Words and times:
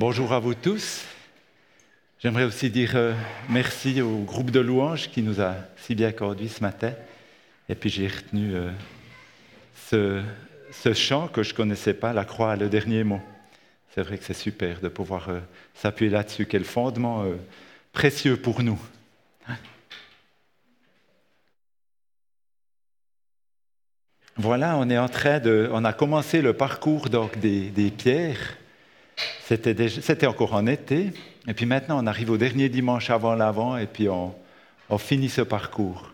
Bonjour 0.00 0.32
à 0.32 0.38
vous 0.38 0.54
tous. 0.54 1.04
J'aimerais 2.20 2.44
aussi 2.44 2.70
dire 2.70 2.92
euh, 2.94 3.12
merci 3.50 4.00
au 4.00 4.20
groupe 4.20 4.50
de 4.50 4.58
louanges 4.58 5.10
qui 5.10 5.20
nous 5.20 5.42
a 5.42 5.56
si 5.76 5.94
bien 5.94 6.10
conduits 6.10 6.48
ce 6.48 6.62
matin. 6.62 6.94
Et 7.68 7.74
puis 7.74 7.90
j'ai 7.90 8.06
retenu 8.06 8.54
euh, 8.54 8.70
ce, 9.90 10.22
ce, 10.72 10.94
chant 10.94 11.28
que 11.28 11.42
je 11.42 11.52
ne 11.52 11.54
connaissais 11.54 11.92
pas, 11.92 12.14
La 12.14 12.24
croix, 12.24 12.56
le 12.56 12.70
dernier 12.70 13.04
mot. 13.04 13.20
C'est 13.94 14.00
vrai 14.00 14.16
que 14.16 14.24
c'est 14.24 14.32
super 14.32 14.80
de 14.80 14.88
pouvoir 14.88 15.28
euh, 15.28 15.40
s'appuyer 15.74 16.10
là-dessus. 16.10 16.46
Quel 16.46 16.64
fondement 16.64 17.26
précieux 17.92 18.38
pour 18.38 18.62
nous. 18.62 18.80
Voilà, 24.36 24.78
on 24.78 24.88
est 24.88 24.96
en 24.96 25.10
train 25.10 25.40
de, 25.40 25.68
on 25.70 25.84
a 25.84 25.92
commencé 25.92 26.40
le 26.40 26.54
parcours 26.54 27.10
donc 27.10 27.38
des, 27.38 27.68
des 27.68 27.90
pierres. 27.90 28.56
C'était 29.50 30.26
encore 30.28 30.54
en 30.54 30.66
été, 30.68 31.12
et 31.48 31.54
puis 31.54 31.66
maintenant 31.66 32.00
on 32.00 32.06
arrive 32.06 32.30
au 32.30 32.36
dernier 32.36 32.68
dimanche 32.68 33.10
avant 33.10 33.34
l'avant, 33.34 33.76
et 33.76 33.86
puis 33.86 34.08
on, 34.08 34.32
finit 34.98 35.28
ce 35.28 35.40
parcours. 35.42 36.12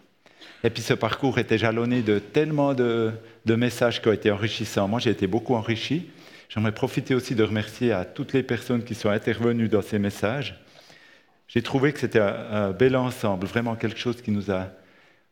Et 0.65 0.71
puis 0.71 0.83
ce 0.83 0.95
parcours 0.95 1.39
était 1.39 1.59
jalonné 1.59 2.01
de 2.01 2.19
tellement 2.19 2.73
de, 2.73 3.13
de 3.45 3.55
messages 3.55 4.01
qui 4.01 4.09
ont 4.09 4.13
été 4.13 4.31
enrichissants. 4.31 4.89
Moi 4.89 5.01
j'ai 5.01 5.11
été 5.11 5.27
beaucoup 5.27 5.55
enrichi. 5.55 6.09
J'aimerais 6.49 6.73
profiter 6.73 7.15
aussi 7.15 7.35
de 7.35 7.43
remercier 7.43 7.93
à 7.93 8.07
toutes 8.07 8.33
les 8.33 8.43
personnes 8.43 8.85
qui 8.85 8.95
sont 8.95 9.11
intervenues 9.11 9.69
dans 9.69 9.83
ces 9.83 9.99
messages. 9.99 10.59
J'ai 11.49 11.61
trouvé 11.61 11.93
que 11.93 12.01
c'était 12.01 12.21
un, 12.21 12.47
un 12.51 12.71
bel 12.71 12.97
ensemble, 12.97 13.47
vraiment 13.47 13.77
quelque 13.77 13.99
chose 13.99 14.23
qui 14.23 14.31
nous 14.31 14.51
a, 14.51 14.69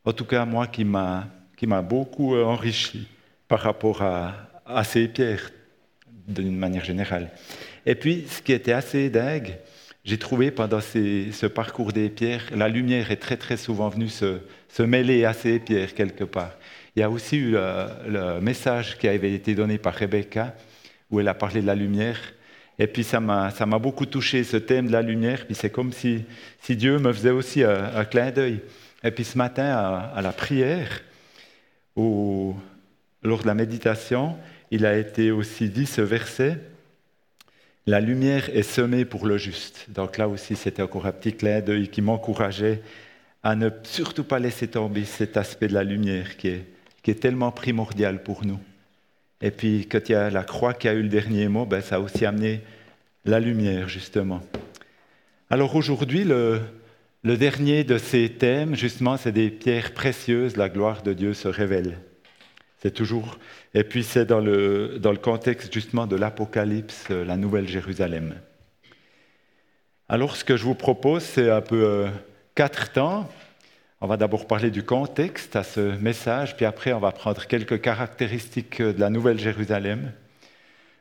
en 0.05 0.13
tout 0.13 0.25
cas 0.25 0.45
moi, 0.45 0.67
qui 0.67 0.85
m'a 0.85 1.27
qui 1.55 1.65
m'a 1.65 1.81
beaucoup 1.81 2.35
euh, 2.35 2.43
enrichi 2.43 3.07
par 3.47 3.61
rapport 3.61 4.01
à, 4.01 4.33
à 4.65 4.83
ces 4.83 5.07
pierres 5.07 5.49
d'une 6.27 6.55
manière 6.55 6.83
générale. 6.83 7.29
Et 7.85 7.95
puis, 7.95 8.25
ce 8.29 8.41
qui 8.41 8.53
était 8.53 8.71
assez 8.71 9.09
dingue, 9.09 9.57
j'ai 10.03 10.17
trouvé 10.17 10.51
pendant 10.51 10.81
ce 10.81 11.45
parcours 11.47 11.91
des 11.91 12.09
pierres, 12.09 12.45
la 12.55 12.67
lumière 12.67 13.11
est 13.11 13.17
très 13.17 13.37
très 13.37 13.57
souvent 13.57 13.89
venue 13.89 14.09
se, 14.09 14.39
mêler 14.81 15.25
à 15.25 15.33
ces 15.33 15.59
pierres 15.59 15.93
quelque 15.93 16.23
part. 16.23 16.51
Il 16.95 16.99
y 16.99 17.03
a 17.03 17.09
aussi 17.09 17.37
eu 17.37 17.51
le, 17.51 17.87
le, 18.07 18.39
message 18.39 18.97
qui 18.97 19.07
avait 19.07 19.33
été 19.33 19.55
donné 19.55 19.77
par 19.77 19.95
Rebecca, 19.95 20.55
où 21.09 21.19
elle 21.19 21.27
a 21.27 21.33
parlé 21.33 21.61
de 21.61 21.67
la 21.67 21.75
lumière. 21.75 22.19
Et 22.77 22.87
puis 22.87 23.03
ça 23.03 23.19
m'a 23.19 23.79
beaucoup 23.79 24.05
touché, 24.05 24.43
ce 24.43 24.57
thème 24.57 24.87
de 24.87 24.91
la 24.91 25.01
lumière. 25.01 25.45
Puis 25.45 25.55
c'est 25.55 25.69
comme 25.69 25.91
si, 25.91 26.25
Dieu 26.69 26.99
me 26.99 27.11
faisait 27.13 27.31
aussi 27.31 27.63
un, 27.63 27.95
un 27.95 28.05
clin 28.05 28.31
d'œil. 28.31 28.59
Et 29.03 29.11
puis 29.11 29.23
ce 29.23 29.37
matin, 29.37 30.11
à, 30.13 30.21
la 30.21 30.31
prière, 30.31 31.01
où, 31.95 32.55
lors 33.21 33.41
de 33.41 33.47
la 33.47 33.53
méditation, 33.53 34.35
il 34.71 34.85
a 34.85 34.97
été 34.97 35.31
aussi 35.31 35.69
dit 35.69 35.85
ce 35.85 36.01
verset, 36.01 36.59
la 37.87 37.99
lumière 38.01 38.49
est 38.55 38.63
semée 38.63 39.05
pour 39.05 39.27
le 39.27 39.37
juste. 39.37 39.85
Donc 39.89 40.17
là 40.17 40.27
aussi, 40.27 40.55
c'était 40.55 40.81
encore 40.81 41.05
un 41.05 41.11
petit 41.11 41.33
clin 41.33 41.61
d'œil 41.61 41.89
qui 41.89 42.01
m'encourageait 42.01 42.81
à 43.43 43.55
ne 43.55 43.69
surtout 43.83 44.23
pas 44.23 44.39
laisser 44.39 44.67
tomber 44.67 45.05
cet 45.05 45.37
aspect 45.37 45.67
de 45.67 45.75
la 45.75 45.83
lumière 45.83 46.35
qui 46.37 46.47
est, 46.47 47.19
tellement 47.19 47.51
primordial 47.51 48.23
pour 48.23 48.43
nous. 48.43 48.59
Et 49.39 49.51
puis, 49.51 49.87
quand 49.87 50.09
il 50.09 50.13
y 50.13 50.15
a 50.15 50.31
la 50.31 50.43
croix 50.43 50.73
qui 50.73 50.87
a 50.87 50.93
eu 50.93 51.03
le 51.03 51.09
dernier 51.09 51.47
mot, 51.47 51.67
ben, 51.67 51.81
ça 51.81 51.97
a 51.97 51.99
aussi 51.99 52.25
amené 52.25 52.61
la 53.25 53.39
lumière, 53.39 53.87
justement. 53.87 54.41
Alors 55.51 55.75
aujourd'hui, 55.75 56.23
le 56.23 56.61
dernier 57.23 57.83
de 57.83 57.99
ces 57.99 58.29
thèmes, 58.29 58.75
justement, 58.75 59.17
c'est 59.17 59.31
des 59.31 59.51
pierres 59.51 59.93
précieuses, 59.93 60.57
la 60.57 60.69
gloire 60.69 61.03
de 61.03 61.13
Dieu 61.13 61.35
se 61.35 61.47
révèle. 61.47 61.99
Toujours. 62.91 63.39
Et 63.73 63.83
puis 63.83 64.03
c'est 64.03 64.25
dans 64.25 64.39
le, 64.39 64.99
dans 64.99 65.11
le 65.11 65.17
contexte 65.17 65.73
justement 65.73 66.07
de 66.07 66.15
l'Apocalypse, 66.15 67.07
euh, 67.11 67.25
la 67.25 67.37
Nouvelle 67.37 67.67
Jérusalem. 67.67 68.35
Alors 70.07 70.35
ce 70.35 70.43
que 70.43 70.55
je 70.55 70.63
vous 70.63 70.75
propose, 70.75 71.23
c'est 71.23 71.49
un 71.49 71.61
peu 71.61 71.83
euh, 71.83 72.07
quatre 72.53 72.91
temps. 72.91 73.29
On 74.01 74.07
va 74.07 74.17
d'abord 74.17 74.45
parler 74.45 74.69
du 74.69 74.83
contexte 74.83 75.55
à 75.55 75.63
ce 75.63 75.97
message, 75.97 76.55
puis 76.55 76.65
après 76.65 76.93
on 76.93 76.99
va 76.99 77.11
prendre 77.11 77.45
quelques 77.47 77.81
caractéristiques 77.81 78.81
de 78.81 78.99
la 78.99 79.09
Nouvelle 79.09 79.39
Jérusalem. 79.39 80.11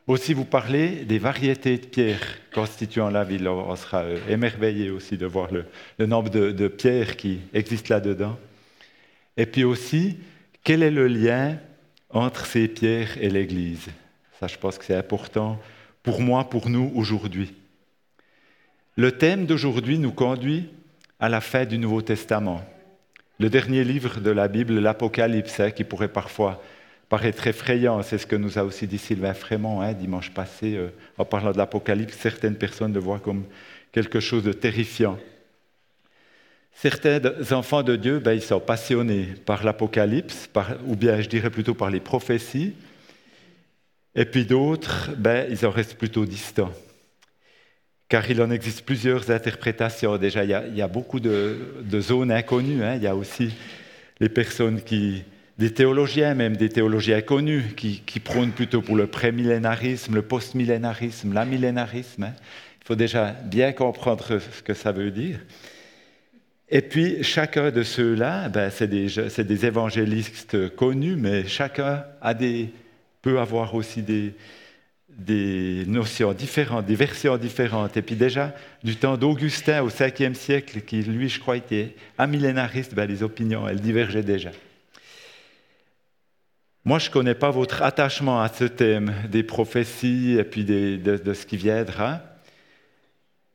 Aussi 0.07 0.35
vous 0.35 0.45
parler 0.45 1.05
des 1.07 1.19
variétés 1.19 1.79
de 1.79 1.87
pierres 1.87 2.39
constituant 2.53 3.09
la 3.09 3.25
ville. 3.25 3.49
On 3.49 3.75
sera 3.75 4.03
euh, 4.03 4.19
émerveillé 4.29 4.91
aussi 4.91 5.17
de 5.17 5.25
voir 5.25 5.49
le, 5.51 6.07
nombre 6.07 6.29
de, 6.29 6.69
pierres 6.69 7.17
qui 7.17 7.41
existent 7.55 7.95
là-dedans. 7.95 8.39
Et 9.39 9.47
puis 9.47 9.65
aussi, 9.65 10.19
quel 10.63 10.83
est 10.83 10.91
le 10.91 11.09
lien 11.09 11.59
entre 12.15 12.47
ces 12.47 12.69
pierres 12.69 13.19
et 13.21 13.29
l'Église 13.29 13.89
Ça, 14.41 14.47
je 14.47 14.57
pense 14.57 14.79
que 14.79 14.85
c'est 14.85 14.97
important 14.97 15.61
pour 16.03 16.21
moi, 16.21 16.49
pour 16.49 16.71
nous 16.71 16.93
aujourd'hui. 16.95 17.53
Le 18.97 19.13
thème 19.13 19.47
d'aujourd'hui 19.47 19.99
nous 19.99 20.13
conduit 20.13 20.71
à 21.19 21.29
la 21.29 21.41
fin 21.41 21.65
du 21.65 21.79
Nouveau 21.79 22.03
Testament. 22.03 22.65
Le 23.41 23.51
dernier 23.51 23.83
livre 23.83 24.21
de 24.21 24.31
la 24.31 24.47
Bible, 24.47 24.79
l'Apocalypse, 24.79 25.59
hein, 25.59 25.73
qui 25.73 25.83
pourrait 25.83 26.09
parfois 26.09 26.63
paraître 27.09 27.49
effrayant. 27.49 28.01
C'est 28.03 28.19
ce 28.19 28.27
que 28.27 28.37
nous 28.37 28.59
a 28.59 28.63
aussi 28.63 28.87
dit 28.87 28.99
Sylvain 28.99 29.35
Frémont 29.35 29.81
hein, 29.81 29.93
dimanche 29.93 30.31
passé, 30.31 30.77
euh, 30.77 30.91
en 31.19 31.25
parlant 31.25 31.51
de 31.51 31.59
l'Apocalypse. 31.59 32.17
Certaines 32.17 32.57
personnes 32.57 32.93
le 32.93 33.01
voient 33.01 33.19
comme 33.19 33.45
quelque 33.91 34.21
chose 34.21 34.45
de 34.45 34.53
terrifiant. 34.53 35.19
Certains 36.75 37.21
enfants 37.53 37.83
de 37.83 37.97
Dieu, 37.97 38.19
ben, 38.19 38.33
ils 38.33 38.43
sont 38.43 38.61
passionnés 38.61 39.29
par 39.47 39.65
l'Apocalypse, 39.65 40.51
ou 40.87 40.97
bien 40.97 41.21
je 41.21 41.29
dirais 41.29 41.51
plutôt 41.51 41.75
par 41.75 41.91
les 41.91 42.01
prophéties. 42.01 42.75
Et 44.15 44.25
puis 44.25 44.45
d'autres, 44.45 45.11
ben, 45.17 45.47
ils 45.51 45.65
en 45.65 45.71
restent 45.71 45.97
plutôt 45.97 46.25
distants. 46.25 46.73
Car 48.09 48.31
il 48.31 48.41
en 48.43 48.51
existe 48.51 48.85
plusieurs 48.85 49.31
interprétations. 49.31 50.19
Déjà, 50.19 50.45
il 50.45 50.51
y 50.77 50.83
a, 50.83 50.89
beaucoup 50.89 51.21
de, 51.21 51.57
zones 52.01 52.31
inconnues. 52.31 52.85
Hein. 52.85 52.97
Il 52.97 53.03
y 53.03 53.07
a 53.07 53.17
aussi 53.17 53.51
les 54.21 54.29
personnes 54.29 54.83
qui, 54.83 55.25
des 55.59 55.73
théologiens, 55.73 56.35
même 56.35 56.57
des 56.57 56.69
théologiens 56.69 57.23
connus, 57.23 57.75
qui, 57.77 58.03
qui 58.05 58.21
prônent 58.21 58.53
plutôt 58.53 58.83
pour 58.83 58.97
le 58.97 59.07
prémillénarisme, 59.07 60.15
le 60.15 60.23
postmillénarisme, 60.23 61.33
l'amillénarisme. 61.33 62.25
Hein. 62.25 62.35
Il 62.83 62.87
faut 62.87 62.95
déjà 62.95 63.31
bien 63.31 63.73
comprendre 63.73 64.39
ce 64.39 64.63
que 64.63 64.75
ça 64.75 64.93
veut 64.93 65.11
dire. 65.11 65.39
Et 66.75 66.83
puis, 66.83 67.23
chacun 67.23 67.71
de 67.71 67.85
ceux-là, 67.85 68.49
ben, 68.49 68.69
c'est 68.69 68.89
des, 68.89 69.07
des, 69.45 69.65
évangélistes 69.65 70.75
connus, 70.75 71.15
mais 71.15 71.47
chacun 71.47 72.05
a 72.21 72.35
des, 72.35 72.69
peut 73.23 73.39
avoir 73.39 73.77
aussi 73.77 74.03
des, 74.03 74.35
des 75.09 75.85
notions 75.87 76.33
différentes, 76.33 76.85
des 76.85 76.97
versions 76.97 77.37
différentes. 77.37 77.97
Et 77.97 78.03
puis 78.03 78.17
déjà, 78.17 78.53
du 78.83 78.97
temps 78.97 79.17
d'Augustin 79.17 79.85
au 79.85 79.89
5e 79.89 80.35
siècle, 80.35 80.81
qui 80.81 81.03
lui, 81.03 81.29
je 81.29 81.39
crois, 81.39 81.59
était 81.59 81.95
amillénariste, 82.19 82.93
ben, 82.93 83.07
les 83.09 83.23
opinions, 83.23 83.69
elles 83.69 83.81
divergeaient 83.81 84.25
déjà. 84.25 84.51
Moi, 86.85 86.99
je 86.99 87.07
ne 87.07 87.13
connais 87.13 87.37
pas 87.37 87.53
votre 87.53 87.83
attachement 87.83 88.43
à 88.43 88.49
ce 88.49 88.65
thème 88.65 89.15
des 89.31 89.45
prophéties 89.45 90.39
et 90.41 90.45
puis 90.45 90.65
de, 90.65 90.97
de, 90.97 91.35
ce 91.35 91.47
qui 91.47 91.57
viendra. 91.57 92.21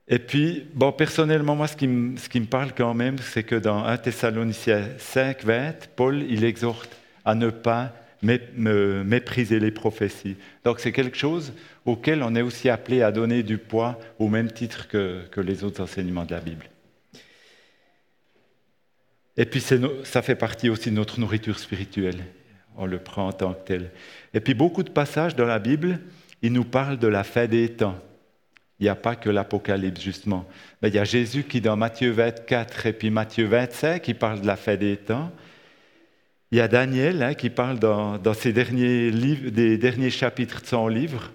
Et 0.09 0.19
puis, 0.19 0.65
bon, 0.73 0.91
personnellement, 0.91 1.55
moi, 1.55 1.67
ce 1.67 1.75
qui, 1.75 1.87
me, 1.87 2.45
parle 2.45 2.73
quand 2.75 2.93
même, 2.93 3.17
c'est 3.19 3.43
que 3.43 3.55
dans 3.55 3.83
1 3.83 3.97
Thessaloniciens 3.97 4.89
5, 4.97 5.43
20, 5.43 5.73
Paul, 5.95 6.23
il 6.27 6.43
exhorte 6.43 6.89
à 7.23 7.35
ne 7.35 7.49
pas 7.49 7.93
mépriser 8.21 9.59
les 9.59 9.71
prophéties. 9.71 10.35
Donc, 10.65 10.79
c'est 10.79 10.91
quelque 10.91 11.17
chose 11.17 11.53
auquel 11.85 12.23
on 12.23 12.35
est 12.35 12.41
aussi 12.41 12.69
appelé 12.69 13.01
à 13.03 13.11
donner 13.11 13.43
du 13.43 13.57
poids 13.57 13.99
au 14.17 14.27
même 14.27 14.51
titre 14.51 14.87
que, 14.87 15.21
que 15.31 15.41
les 15.41 15.63
autres 15.63 15.81
enseignements 15.81 16.25
de 16.25 16.31
la 16.31 16.41
Bible. 16.41 16.65
Et 19.37 19.45
puis, 19.45 19.63
ça 20.03 20.21
fait 20.21 20.35
partie 20.35 20.69
aussi 20.69 20.89
de 20.89 20.95
notre 20.95 21.19
nourriture 21.19 21.59
spirituelle 21.59 22.25
on 22.79 22.85
le 22.85 22.97
prend 22.97 23.27
en 23.27 23.33
tant 23.33 23.53
que 23.53 23.65
tel. 23.65 23.91
Et 24.33 24.39
puis 24.39 24.53
beaucoup 24.53 24.83
de 24.83 24.89
passages 24.89 25.35
dans 25.35 25.45
la 25.45 25.59
Bible, 25.59 25.99
ils 26.41 26.53
nous 26.53 26.63
parlent 26.63 26.97
de 26.97 27.07
la 27.07 27.23
fin 27.25 27.45
des 27.45 27.69
temps. 27.69 27.99
Il 28.79 28.83
n'y 28.83 28.89
a 28.89 28.95
pas 28.95 29.15
que 29.15 29.29
l'Apocalypse, 29.29 30.01
justement. 30.01 30.45
Mais 30.81 30.89
il 30.89 30.95
y 30.95 30.99
a 30.99 31.03
Jésus 31.03 31.43
qui, 31.43 31.59
dans 31.59 31.75
Matthieu 31.75 32.11
24 32.11 32.85
et 32.85 32.93
puis 32.93 33.09
Matthieu 33.09 33.45
25, 33.45 34.01
qui 34.01 34.13
parle 34.13 34.41
de 34.41 34.47
la 34.47 34.55
fin 34.55 34.75
des 34.75 34.95
temps. 34.95 35.31
Il 36.51 36.57
y 36.57 36.61
a 36.61 36.67
Daniel 36.67 37.21
hein, 37.21 37.33
qui 37.33 37.49
parle 37.49 37.77
dans, 37.77 38.17
dans 38.17 38.33
ses 38.33 38.53
derniers 38.53 39.11
des 39.11 39.77
derniers 39.77 40.09
chapitres 40.09 40.61
de 40.61 40.67
son 40.67 40.87
livre. 40.87 41.31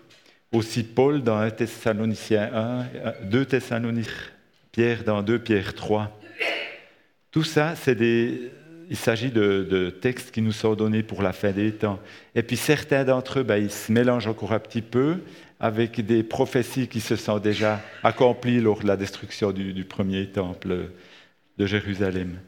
Aussi 0.53 0.83
Paul 0.85 1.23
dans 1.23 1.37
1 1.37 1.51
Thessaloniciens 1.51 2.51
1, 2.53 3.27
2 3.29 3.45
Thessaloniciens, 3.45 4.13
Pierre 4.73 5.05
dans 5.05 5.23
2 5.23 5.39
Pierre 5.39 5.75
3. 5.75 6.19
Tout 7.31 7.45
ça, 7.45 7.75
c'est 7.77 7.95
des, 7.95 8.53
il 8.89 8.97
s'agit 8.97 9.31
de, 9.31 9.67
de, 9.69 9.91
textes 9.91 10.31
qui 10.31 10.43
nous 10.43 10.53
sont 10.53 10.75
donnés 10.75 11.03
pour 11.03 11.23
la 11.23 11.33
fin 11.33 11.51
des 11.51 11.73
temps. 11.73 11.99
Et 12.35 12.43
puis 12.43 12.57
certains 12.57 13.05
d'entre 13.05 13.41
eux, 13.41 13.43
ben, 13.43 13.57
ils 13.57 13.71
se 13.71 13.91
mélangent 13.91 14.29
encore 14.29 14.53
un 14.53 14.59
petit 14.59 14.83
peu 14.83 15.19
avec 15.65 16.05
des 16.05 16.23
prophéties 16.23 16.89
qui 16.89 17.01
se 17.01 17.17
sont 17.17 17.39
déjà 17.39 17.81
accomplies 18.03 18.61
lors 18.61 18.81
de 18.81 18.87
la 18.87 18.99
destruction 18.99 19.51
du, 19.51 19.85
premier 19.87 20.27
temple 20.27 20.91
de 21.57 21.65
Jérusalem. 21.65 22.39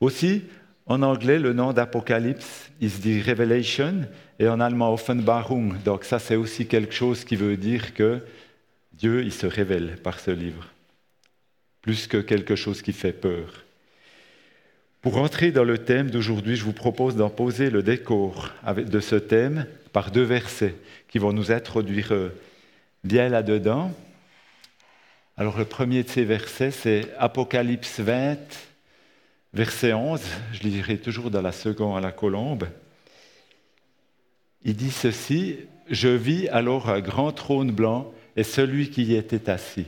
Aussi, 0.00 0.42
en 0.86 1.02
anglais, 1.02 1.38
le 1.38 1.52
nom 1.52 1.72
d'Apocalypse, 1.72 2.72
il 2.80 2.90
se 2.90 3.00
dit 3.00 3.22
Revelation, 3.22 4.08
et 4.40 4.48
en 4.48 4.58
allemand 4.58 4.92
Offenbarung. 4.92 5.80
Donc 5.84 6.02
ça, 6.02 6.18
c'est 6.18 6.34
aussi 6.34 6.66
quelque 6.66 6.92
chose 6.94 7.24
qui 7.24 7.36
veut 7.36 7.56
dire 7.56 7.94
que 7.94 8.18
Dieu, 8.92 9.22
il 9.22 9.32
se 9.32 9.46
révèle 9.46 9.98
par 10.02 10.18
ce 10.18 10.32
livre, 10.32 10.66
plus 11.80 12.08
que 12.08 12.16
quelque 12.16 12.56
chose 12.56 12.82
qui 12.82 12.92
fait 12.92 13.12
peur. 13.12 13.62
Pour 15.00 15.16
entrer 15.16 15.52
dans 15.52 15.62
le 15.62 15.78
thème 15.78 16.10
d'aujourd'hui, 16.10 16.56
je 16.56 16.64
vous 16.64 16.72
propose 16.72 17.14
d'en 17.14 17.30
poser 17.30 17.70
le 17.70 17.84
décor 17.84 18.50
de 18.66 18.98
ce 18.98 19.14
thème 19.14 19.64
par 19.92 20.10
deux 20.10 20.22
versets 20.22 20.74
qui 21.08 21.18
vont 21.18 21.32
nous 21.32 21.52
introduire 21.52 22.12
euh, 22.12 22.30
bien 23.04 23.28
là-dedans. 23.28 23.92
Alors 25.36 25.58
le 25.58 25.64
premier 25.64 26.02
de 26.02 26.08
ces 26.08 26.24
versets, 26.24 26.70
c'est 26.70 27.08
Apocalypse 27.18 28.00
20, 28.00 28.36
verset 29.54 29.92
11. 29.92 30.20
Je 30.52 30.62
lirai 30.62 30.98
toujours 30.98 31.30
dans 31.30 31.42
la 31.42 31.52
seconde 31.52 31.96
à 31.96 32.00
la 32.00 32.12
colombe. 32.12 32.68
Il 34.64 34.76
dit 34.76 34.90
ceci, 34.90 35.56
Je 35.90 36.08
vis 36.08 36.48
alors 36.48 36.88
un 36.88 37.00
grand 37.00 37.32
trône 37.32 37.72
blanc 37.72 38.12
et 38.36 38.44
celui 38.44 38.90
qui 38.90 39.04
y 39.04 39.14
était 39.14 39.50
assis. 39.50 39.86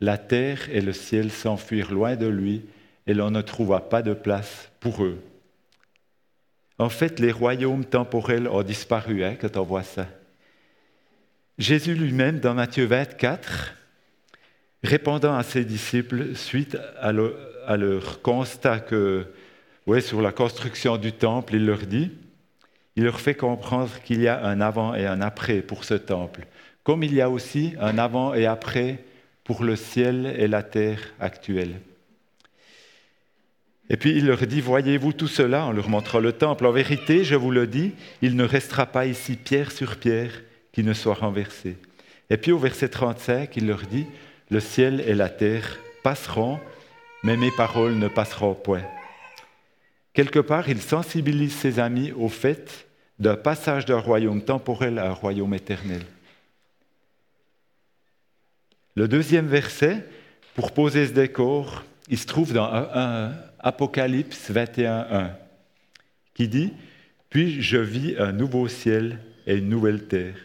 La 0.00 0.18
terre 0.18 0.68
et 0.70 0.80
le 0.80 0.92
ciel 0.92 1.30
s'enfuirent 1.30 1.92
loin 1.92 2.16
de 2.16 2.26
lui 2.26 2.62
et 3.06 3.14
l'on 3.14 3.30
ne 3.30 3.42
trouva 3.42 3.80
pas 3.80 4.02
de 4.02 4.14
place 4.14 4.70
pour 4.80 5.04
eux. 5.04 5.22
En 6.80 6.88
fait, 6.88 7.20
les 7.20 7.30
royaumes 7.30 7.84
temporels 7.84 8.48
ont 8.48 8.62
disparu 8.62 9.22
hein, 9.22 9.36
quand 9.38 9.58
on 9.58 9.64
voit 9.64 9.82
ça. 9.82 10.06
Jésus 11.58 11.94
lui-même, 11.94 12.40
dans 12.40 12.54
Matthieu 12.54 12.86
24, 12.86 13.74
répondant 14.82 15.36
à 15.36 15.42
ses 15.42 15.66
disciples 15.66 16.34
suite 16.34 16.78
à 16.98 17.12
leur, 17.12 18.22
constat 18.22 18.80
que, 18.80 19.26
ouais, 19.86 20.00
sur 20.00 20.22
la 20.22 20.32
construction 20.32 20.96
du 20.96 21.12
temple, 21.12 21.56
il 21.56 21.66
leur 21.66 21.80
dit, 21.80 22.12
il 22.96 23.04
leur 23.04 23.20
fait 23.20 23.34
comprendre 23.34 23.90
qu'il 24.02 24.22
y 24.22 24.28
a 24.28 24.42
un 24.42 24.62
avant 24.62 24.94
et 24.94 25.04
un 25.04 25.20
après 25.20 25.60
pour 25.60 25.84
ce 25.84 25.92
temple, 25.92 26.46
comme 26.82 27.02
il 27.02 27.12
y 27.12 27.20
a 27.20 27.28
aussi 27.28 27.74
un 27.78 27.98
avant 27.98 28.32
et 28.32 28.46
après 28.46 29.04
pour 29.44 29.64
le 29.64 29.76
ciel 29.76 30.34
et 30.38 30.48
la 30.48 30.62
terre 30.62 31.12
actuelle. 31.20 31.74
Et 33.90 33.96
puis 33.96 34.12
il 34.12 34.26
leur 34.26 34.46
dit, 34.46 34.60
voyez-vous 34.60 35.12
tout 35.12 35.26
cela? 35.26 35.66
En 35.66 35.72
leur 35.72 35.88
montrant 35.88 36.20
le 36.20 36.32
temple. 36.32 36.64
En 36.64 36.70
vérité, 36.70 37.24
je 37.24 37.34
vous 37.34 37.50
le 37.50 37.66
dis, 37.66 37.92
il 38.22 38.36
ne 38.36 38.44
restera 38.44 38.86
pas 38.86 39.06
ici 39.06 39.34
pierre 39.34 39.72
sur 39.72 39.96
pierre 39.96 40.32
qui 40.72 40.84
ne 40.84 40.94
soit 40.94 41.14
renversée. 41.14 41.76
Et 42.30 42.36
puis 42.36 42.52
au 42.52 42.58
verset 42.58 42.88
35, 42.88 43.56
il 43.56 43.66
leur 43.66 43.82
dit, 43.82 44.06
le 44.48 44.60
ciel 44.60 45.02
et 45.06 45.14
la 45.14 45.28
terre 45.28 45.80
passeront, 46.04 46.60
mais 47.24 47.36
mes 47.36 47.50
paroles 47.50 47.96
ne 47.96 48.06
passeront 48.06 48.54
point. 48.54 48.84
Quelque 50.14 50.38
part, 50.38 50.68
il 50.68 50.80
sensibilise 50.80 51.54
ses 51.54 51.80
amis 51.80 52.12
au 52.12 52.28
fait 52.28 52.86
d'un 53.18 53.36
passage 53.36 53.86
d'un 53.86 53.98
royaume 53.98 54.42
temporel 54.42 54.98
à 54.98 55.08
un 55.08 55.12
royaume 55.12 55.54
éternel. 55.54 56.02
Le 58.94 59.08
deuxième 59.08 59.46
verset, 59.46 60.04
pour 60.54 60.72
poser 60.72 61.06
ce 61.06 61.12
décor, 61.12 61.84
il 62.08 62.18
se 62.18 62.26
trouve 62.26 62.52
dans 62.52 62.64
un, 62.64 63.32
Apocalypse 63.62 64.50
21.1, 64.50 65.32
qui 66.32 66.48
dit 66.48 66.72
Puis 67.28 67.60
je 67.60 67.76
vis 67.76 68.16
un 68.18 68.32
nouveau 68.32 68.68
ciel 68.68 69.18
et 69.46 69.56
une 69.56 69.68
nouvelle 69.68 70.08
terre, 70.08 70.38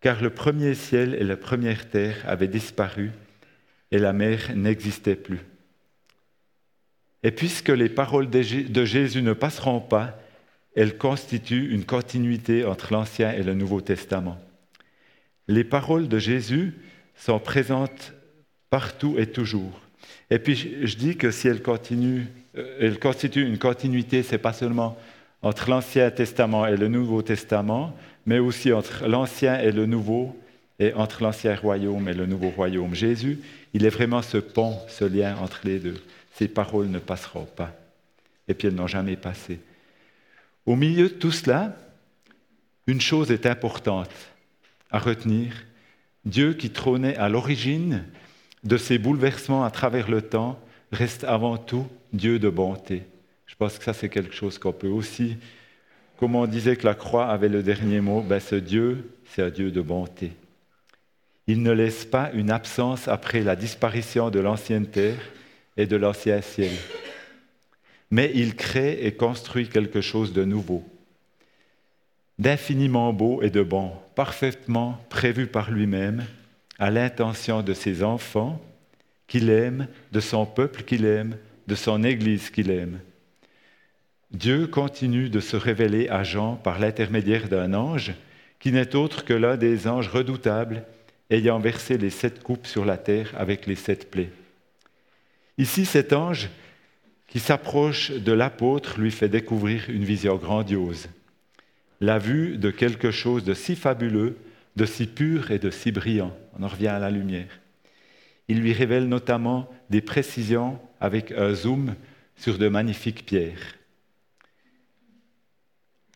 car 0.00 0.20
le 0.22 0.30
premier 0.30 0.74
ciel 0.74 1.14
et 1.14 1.24
la 1.24 1.38
première 1.38 1.88
terre 1.88 2.16
avaient 2.26 2.48
disparu 2.48 3.12
et 3.90 3.98
la 3.98 4.12
mer 4.12 4.54
n'existait 4.54 5.16
plus. 5.16 5.40
Et 7.22 7.30
puisque 7.30 7.70
les 7.70 7.88
paroles 7.88 8.28
de 8.28 8.84
Jésus 8.84 9.22
ne 9.22 9.32
passeront 9.32 9.80
pas, 9.80 10.18
elles 10.76 10.98
constituent 10.98 11.72
une 11.72 11.84
continuité 11.84 12.64
entre 12.64 12.92
l'Ancien 12.92 13.32
et 13.32 13.42
le 13.42 13.54
Nouveau 13.54 13.80
Testament. 13.80 14.38
Les 15.48 15.64
paroles 15.64 16.08
de 16.08 16.18
Jésus 16.18 16.74
sont 17.16 17.40
présentes 17.40 18.12
partout 18.70 19.16
et 19.18 19.26
toujours. 19.26 19.87
Et 20.30 20.38
puis 20.38 20.56
je 20.82 20.96
dis 20.96 21.16
que 21.16 21.30
si 21.30 21.48
elle 21.48 21.62
continue, 21.62 22.26
euh, 22.56 22.78
elle 22.80 22.98
constitue 22.98 23.46
une 23.46 23.58
continuité, 23.58 24.22
c'est 24.22 24.38
pas 24.38 24.52
seulement 24.52 24.96
entre 25.42 25.70
l'Ancien 25.70 26.10
Testament 26.10 26.66
et 26.66 26.76
le 26.76 26.88
Nouveau 26.88 27.22
Testament, 27.22 27.96
mais 28.26 28.38
aussi 28.38 28.72
entre 28.72 29.06
l'Ancien 29.06 29.60
et 29.60 29.72
le 29.72 29.86
Nouveau, 29.86 30.36
et 30.78 30.92
entre 30.94 31.22
l'Ancien 31.22 31.56
Royaume 31.56 32.08
et 32.08 32.14
le 32.14 32.26
Nouveau 32.26 32.50
Royaume. 32.50 32.94
Jésus, 32.94 33.38
il 33.74 33.84
est 33.84 33.90
vraiment 33.90 34.22
ce 34.22 34.38
pont, 34.38 34.78
ce 34.88 35.04
lien 35.04 35.36
entre 35.38 35.60
les 35.64 35.78
deux. 35.78 36.00
Ces 36.34 36.48
paroles 36.48 36.88
ne 36.88 36.98
passeront 36.98 37.46
pas. 37.46 37.74
Et 38.46 38.54
puis 38.54 38.68
elles 38.68 38.74
n'ont 38.74 38.86
jamais 38.86 39.16
passé. 39.16 39.60
Au 40.66 40.76
milieu 40.76 41.08
de 41.08 41.14
tout 41.14 41.32
cela, 41.32 41.76
une 42.86 43.00
chose 43.00 43.30
est 43.30 43.46
importante 43.46 44.10
à 44.90 44.98
retenir. 44.98 45.52
Dieu 46.24 46.54
qui 46.54 46.70
trônait 46.70 47.16
à 47.16 47.28
l'origine 47.28 48.04
de 48.64 48.76
ces 48.76 48.98
bouleversements 48.98 49.64
à 49.64 49.70
travers 49.70 50.10
le 50.10 50.22
temps 50.22 50.58
reste 50.92 51.24
avant 51.24 51.56
tout 51.56 51.86
Dieu 52.12 52.38
de 52.38 52.48
bonté. 52.48 53.02
Je 53.46 53.54
pense 53.54 53.78
que 53.78 53.84
ça, 53.84 53.92
c'est 53.92 54.08
quelque 54.08 54.34
chose 54.34 54.58
qu'on 54.58 54.72
peut 54.72 54.88
aussi, 54.88 55.36
comme 56.18 56.34
on 56.34 56.46
disait 56.46 56.76
que 56.76 56.86
la 56.86 56.94
croix 56.94 57.28
avait 57.28 57.48
le 57.48 57.62
dernier 57.62 58.00
mot, 58.00 58.22
ben 58.22 58.40
ce 58.40 58.56
Dieu, 58.56 59.10
c'est 59.24 59.42
un 59.42 59.50
Dieu 59.50 59.70
de 59.70 59.80
bonté. 59.80 60.32
Il 61.46 61.62
ne 61.62 61.70
laisse 61.70 62.04
pas 62.04 62.30
une 62.34 62.50
absence 62.50 63.08
après 63.08 63.40
la 63.40 63.56
disparition 63.56 64.28
de 64.30 64.40
l'ancienne 64.40 64.86
terre 64.86 65.20
et 65.76 65.86
de 65.86 65.96
l'ancien 65.96 66.42
ciel. 66.42 66.72
Mais 68.10 68.32
il 68.34 68.56
crée 68.56 68.98
et 69.06 69.12
construit 69.12 69.68
quelque 69.68 70.00
chose 70.00 70.32
de 70.32 70.44
nouveau, 70.44 70.84
d'infiniment 72.38 73.12
beau 73.12 73.40
et 73.42 73.50
de 73.50 73.62
bon, 73.62 73.92
parfaitement 74.14 75.00
prévu 75.08 75.46
par 75.46 75.70
lui-même 75.70 76.24
à 76.78 76.90
l'intention 76.90 77.62
de 77.62 77.74
ses 77.74 78.02
enfants 78.02 78.60
qu'il 79.26 79.50
aime, 79.50 79.88
de 80.12 80.20
son 80.20 80.46
peuple 80.46 80.82
qu'il 80.82 81.04
aime, 81.04 81.36
de 81.66 81.74
son 81.74 82.02
Église 82.02 82.50
qu'il 82.50 82.70
aime. 82.70 83.00
Dieu 84.30 84.66
continue 84.66 85.30
de 85.30 85.40
se 85.40 85.56
révéler 85.56 86.08
à 86.08 86.22
Jean 86.22 86.56
par 86.56 86.78
l'intermédiaire 86.78 87.48
d'un 87.48 87.74
ange 87.74 88.14
qui 88.58 88.72
n'est 88.72 88.94
autre 88.94 89.24
que 89.24 89.34
l'un 89.34 89.56
des 89.56 89.88
anges 89.88 90.08
redoutables 90.08 90.84
ayant 91.30 91.58
versé 91.58 91.98
les 91.98 92.10
sept 92.10 92.42
coupes 92.42 92.66
sur 92.66 92.84
la 92.84 92.96
terre 92.96 93.32
avec 93.36 93.66
les 93.66 93.74
sept 93.74 94.10
plaies. 94.10 94.30
Ici, 95.56 95.84
cet 95.84 96.12
ange 96.12 96.48
qui 97.26 97.40
s'approche 97.40 98.10
de 98.10 98.32
l'apôtre 98.32 98.98
lui 98.98 99.10
fait 99.10 99.28
découvrir 99.28 99.90
une 99.90 100.04
vision 100.04 100.36
grandiose, 100.36 101.08
la 102.00 102.18
vue 102.18 102.56
de 102.56 102.70
quelque 102.70 103.10
chose 103.10 103.44
de 103.44 103.54
si 103.54 103.76
fabuleux 103.76 104.36
de 104.78 104.86
si 104.86 105.06
pur 105.06 105.50
et 105.50 105.58
de 105.58 105.70
si 105.70 105.92
brillant. 105.92 106.34
On 106.58 106.62
en 106.62 106.68
revient 106.68 106.86
à 106.86 107.00
la 107.00 107.10
lumière. 107.10 107.60
Il 108.46 108.60
lui 108.60 108.72
révèle 108.72 109.08
notamment 109.08 109.68
des 109.90 110.00
précisions 110.00 110.78
avec 111.00 111.32
un 111.32 111.52
zoom 111.52 111.94
sur 112.36 112.56
de 112.56 112.68
magnifiques 112.68 113.26
pierres. 113.26 113.74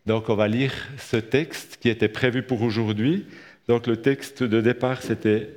Donc 0.06 0.28
on 0.28 0.37
va 0.37 0.48
lire 0.48 0.72
ce 0.96 1.16
texte 1.16 1.78
qui 1.80 1.88
était 1.88 2.08
prévu 2.08 2.42
pour 2.42 2.62
aujourd'hui. 2.62 3.26
Donc 3.66 3.87
le 3.87 3.96
texte 3.96 4.42
de 4.44 4.60
départ, 4.60 5.02
c'était 5.02 5.50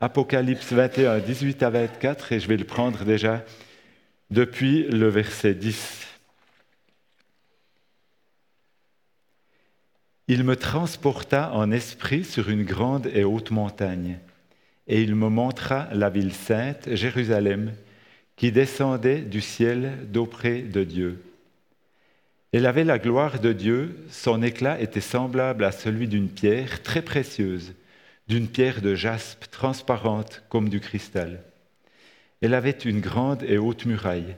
Apocalypse 0.00 0.72
21, 0.72 1.20
18 1.20 1.62
à 1.62 1.70
24, 1.70 2.32
et 2.32 2.40
je 2.40 2.48
vais 2.48 2.56
le 2.56 2.64
prendre 2.64 3.04
déjà 3.04 3.44
depuis 4.30 4.82
le 4.84 5.08
verset 5.08 5.54
10. 5.54 6.07
Il 10.30 10.44
me 10.44 10.56
transporta 10.56 11.54
en 11.54 11.70
esprit 11.70 12.22
sur 12.22 12.50
une 12.50 12.62
grande 12.62 13.06
et 13.14 13.24
haute 13.24 13.50
montagne, 13.50 14.18
et 14.86 15.00
il 15.02 15.14
me 15.14 15.30
montra 15.30 15.88
la 15.94 16.10
ville 16.10 16.34
sainte, 16.34 16.94
Jérusalem, 16.94 17.72
qui 18.36 18.52
descendait 18.52 19.22
du 19.22 19.40
ciel 19.40 20.06
d'auprès 20.12 20.60
de 20.60 20.84
Dieu. 20.84 21.22
Elle 22.52 22.66
avait 22.66 22.84
la 22.84 22.98
gloire 22.98 23.40
de 23.40 23.54
Dieu, 23.54 24.04
son 24.10 24.42
éclat 24.42 24.78
était 24.82 25.00
semblable 25.00 25.64
à 25.64 25.72
celui 25.72 26.08
d'une 26.08 26.28
pierre 26.28 26.82
très 26.82 27.00
précieuse, 27.00 27.72
d'une 28.28 28.48
pierre 28.48 28.82
de 28.82 28.94
jaspe 28.94 29.50
transparente 29.50 30.42
comme 30.50 30.68
du 30.68 30.80
cristal. 30.80 31.42
Elle 32.42 32.52
avait 32.52 32.70
une 32.70 33.00
grande 33.00 33.44
et 33.44 33.56
haute 33.56 33.86
muraille. 33.86 34.36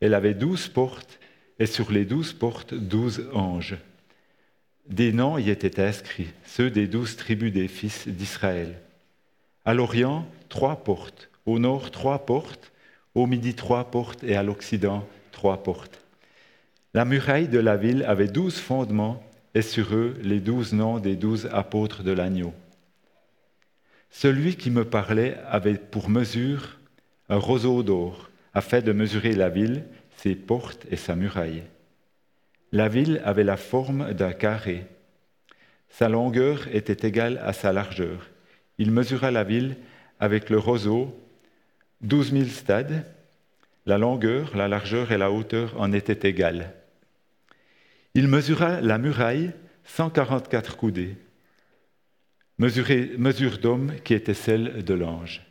Elle 0.00 0.12
avait 0.12 0.34
douze 0.34 0.68
portes, 0.68 1.18
et 1.58 1.66
sur 1.66 1.90
les 1.90 2.04
douze 2.04 2.34
portes 2.34 2.74
douze 2.74 3.30
anges. 3.32 3.78
Des 4.88 5.12
noms 5.12 5.38
y 5.38 5.48
étaient 5.48 5.80
inscrits, 5.80 6.32
ceux 6.44 6.70
des 6.70 6.88
douze 6.88 7.16
tribus 7.16 7.52
des 7.52 7.68
fils 7.68 8.08
d'Israël. 8.08 8.80
À 9.64 9.74
l'Orient, 9.74 10.26
trois 10.48 10.82
portes, 10.82 11.30
au 11.46 11.60
nord, 11.60 11.92
trois 11.92 12.26
portes, 12.26 12.72
au 13.14 13.26
midi, 13.26 13.54
trois 13.54 13.90
portes, 13.90 14.24
et 14.24 14.34
à 14.34 14.42
l'Occident, 14.42 15.06
trois 15.30 15.62
portes. 15.62 16.00
La 16.94 17.04
muraille 17.04 17.48
de 17.48 17.60
la 17.60 17.76
ville 17.76 18.04
avait 18.04 18.26
douze 18.26 18.58
fondements, 18.58 19.22
et 19.54 19.62
sur 19.62 19.94
eux 19.94 20.16
les 20.22 20.40
douze 20.40 20.72
noms 20.72 20.98
des 20.98 21.14
douze 21.14 21.48
apôtres 21.52 22.02
de 22.02 22.10
l'agneau. 22.10 22.52
Celui 24.10 24.56
qui 24.56 24.70
me 24.70 24.84
parlait 24.84 25.36
avait 25.46 25.78
pour 25.78 26.10
mesure 26.10 26.78
un 27.28 27.36
roseau 27.36 27.82
d'or, 27.82 28.30
afin 28.52 28.80
de 28.80 28.92
mesurer 28.92 29.34
la 29.34 29.48
ville, 29.48 29.84
ses 30.16 30.34
portes 30.34 30.86
et 30.90 30.96
sa 30.96 31.14
muraille. 31.14 31.62
La 32.72 32.88
ville 32.88 33.20
avait 33.24 33.44
la 33.44 33.58
forme 33.58 34.14
d'un 34.14 34.32
carré. 34.32 34.86
Sa 35.90 36.08
longueur 36.08 36.74
était 36.74 37.06
égale 37.06 37.38
à 37.44 37.52
sa 37.52 37.70
largeur. 37.70 38.30
il 38.78 38.90
mesura 38.90 39.30
la 39.30 39.44
ville 39.44 39.76
avec 40.18 40.48
le 40.48 40.58
roseau, 40.58 41.14
douze 42.00 42.32
mille 42.32 42.50
stades. 42.50 43.04
La 43.84 43.98
longueur, 43.98 44.56
la 44.56 44.68
largeur 44.68 45.12
et 45.12 45.18
la 45.18 45.30
hauteur 45.30 45.78
en 45.78 45.92
étaient 45.92 46.26
égales. 46.26 46.72
Il 48.14 48.28
mesura 48.28 48.80
la 48.80 48.96
muraille 48.96 49.52
144 49.84 50.76
coudées, 50.76 51.16
mesure 52.58 53.58
d'homme 53.58 53.92
qui 54.04 54.14
était 54.14 54.34
celle 54.34 54.84
de 54.84 54.94
l'ange. 54.94 55.42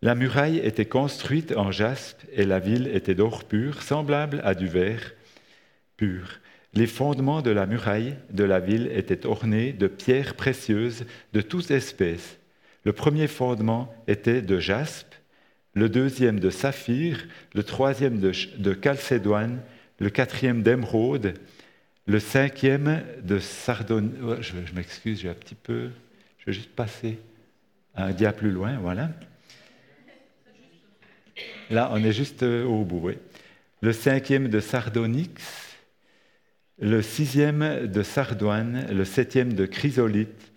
La 0.00 0.14
muraille 0.14 0.58
était 0.58 0.86
construite 0.86 1.56
en 1.56 1.72
jaspe 1.72 2.22
et 2.32 2.44
la 2.44 2.60
ville 2.60 2.88
était 2.94 3.16
d'or 3.16 3.44
pur, 3.44 3.82
semblable 3.82 4.40
à 4.44 4.54
du 4.54 4.68
verre 4.68 5.12
pur. 5.96 6.38
Les 6.74 6.86
fondements 6.86 7.42
de 7.42 7.50
la 7.50 7.66
muraille 7.66 8.14
de 8.30 8.44
la 8.44 8.60
ville 8.60 8.88
étaient 8.94 9.26
ornés 9.26 9.72
de 9.72 9.88
pierres 9.88 10.36
précieuses 10.36 11.04
de 11.32 11.40
toutes 11.40 11.72
espèces. 11.72 12.38
Le 12.84 12.92
premier 12.92 13.26
fondement 13.26 13.92
était 14.06 14.40
de 14.40 14.60
jaspe, 14.60 15.14
le 15.74 15.88
deuxième 15.88 16.38
de 16.38 16.50
saphir, 16.50 17.26
le 17.52 17.64
troisième 17.64 18.20
de, 18.20 18.32
de 18.58 18.74
calcédoine, 18.74 19.60
le 19.98 20.10
quatrième 20.10 20.62
d'émeraude, 20.62 21.34
le 22.06 22.20
cinquième 22.20 23.02
de 23.24 23.40
sardone. 23.40 24.14
Oh, 24.22 24.34
je, 24.40 24.52
je 24.64 24.74
m'excuse, 24.74 25.20
j'ai 25.20 25.28
un 25.28 25.34
petit 25.34 25.56
peu. 25.56 25.90
Je 26.38 26.46
vais 26.46 26.52
juste 26.52 26.70
passer 26.70 27.18
un 27.96 28.12
dia 28.12 28.32
plus 28.32 28.52
loin, 28.52 28.78
voilà. 28.78 29.10
Là, 31.70 31.90
on 31.92 32.02
est 32.02 32.12
juste 32.12 32.42
euh, 32.42 32.64
au 32.64 32.84
bout. 32.84 33.00
Oui. 33.02 33.14
Le 33.80 33.92
cinquième 33.92 34.48
de 34.48 34.60
Sardonyx, 34.60 35.68
le 36.80 37.02
sixième 37.02 37.86
de 37.86 38.02
Sardoine, 38.02 38.86
le 38.90 39.04
septième 39.04 39.52
de 39.52 39.66
Chrysolite, 39.66 40.52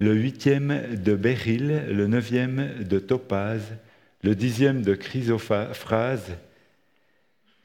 le 0.00 0.14
huitième 0.14 0.96
de 0.96 1.14
Béryl, 1.14 1.84
le 1.88 2.06
neuvième 2.06 2.82
de 2.82 2.98
Topaz, 2.98 3.62
le 4.22 4.34
dixième 4.34 4.82
de 4.82 4.94
Chrysophrase, 4.94 6.36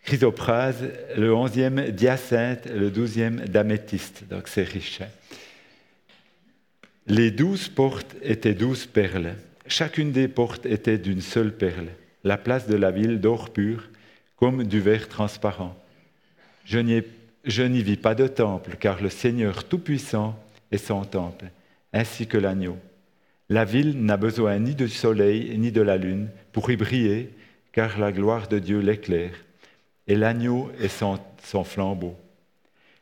Chrysoprase, 0.03 0.89
le 1.17 1.33
onzième 1.33 1.91
d'Hyacinthe, 1.91 2.67
le 2.67 2.89
douzième 2.89 3.41
d'améthyste. 3.45 4.23
Donc 4.29 4.47
c'est 4.47 4.63
riche. 4.63 5.01
Hein. 5.01 5.09
Les 7.07 7.31
douze 7.31 7.67
portes 7.67 8.15
étaient 8.21 8.53
douze 8.53 8.85
perles. 8.85 9.33
Chacune 9.67 10.11
des 10.11 10.27
portes 10.27 10.65
était 10.65 10.97
d'une 10.97 11.21
seule 11.21 11.51
perle 11.51 11.87
la 12.27 12.37
place 12.37 12.67
de 12.67 12.75
la 12.75 12.91
ville 12.91 13.19
d'or 13.19 13.49
pur, 13.49 13.89
comme 14.35 14.65
du 14.65 14.79
verre 14.79 15.07
transparent. 15.07 15.75
Je 16.65 16.79
n'y 16.79 17.81
vis 17.81 17.97
pas 17.97 18.15
de 18.15 18.27
temple, 18.27 18.75
car 18.79 19.01
le 19.01 19.09
Seigneur 19.09 19.63
Tout-Puissant 19.63 20.37
est 20.71 20.77
son 20.77 21.05
temple, 21.05 21.45
ainsi 21.93 22.27
que 22.27 22.37
l'agneau. 22.37 22.77
La 23.49 23.63
ville 23.63 24.03
n'a 24.03 24.17
besoin 24.17 24.59
ni 24.59 24.75
du 24.75 24.89
soleil 24.89 25.57
ni 25.57 25.71
de 25.71 25.81
la 25.81 25.95
lune 25.95 26.29
pour 26.51 26.69
y 26.69 26.75
briller, 26.75 27.33
car 27.71 27.97
la 27.97 28.11
gloire 28.11 28.49
de 28.49 28.59
Dieu 28.59 28.79
l'éclaire, 28.79 29.33
et 30.07 30.15
l'agneau 30.15 30.69
est 30.81 30.89
son, 30.89 31.63
flambeau. 31.63 32.15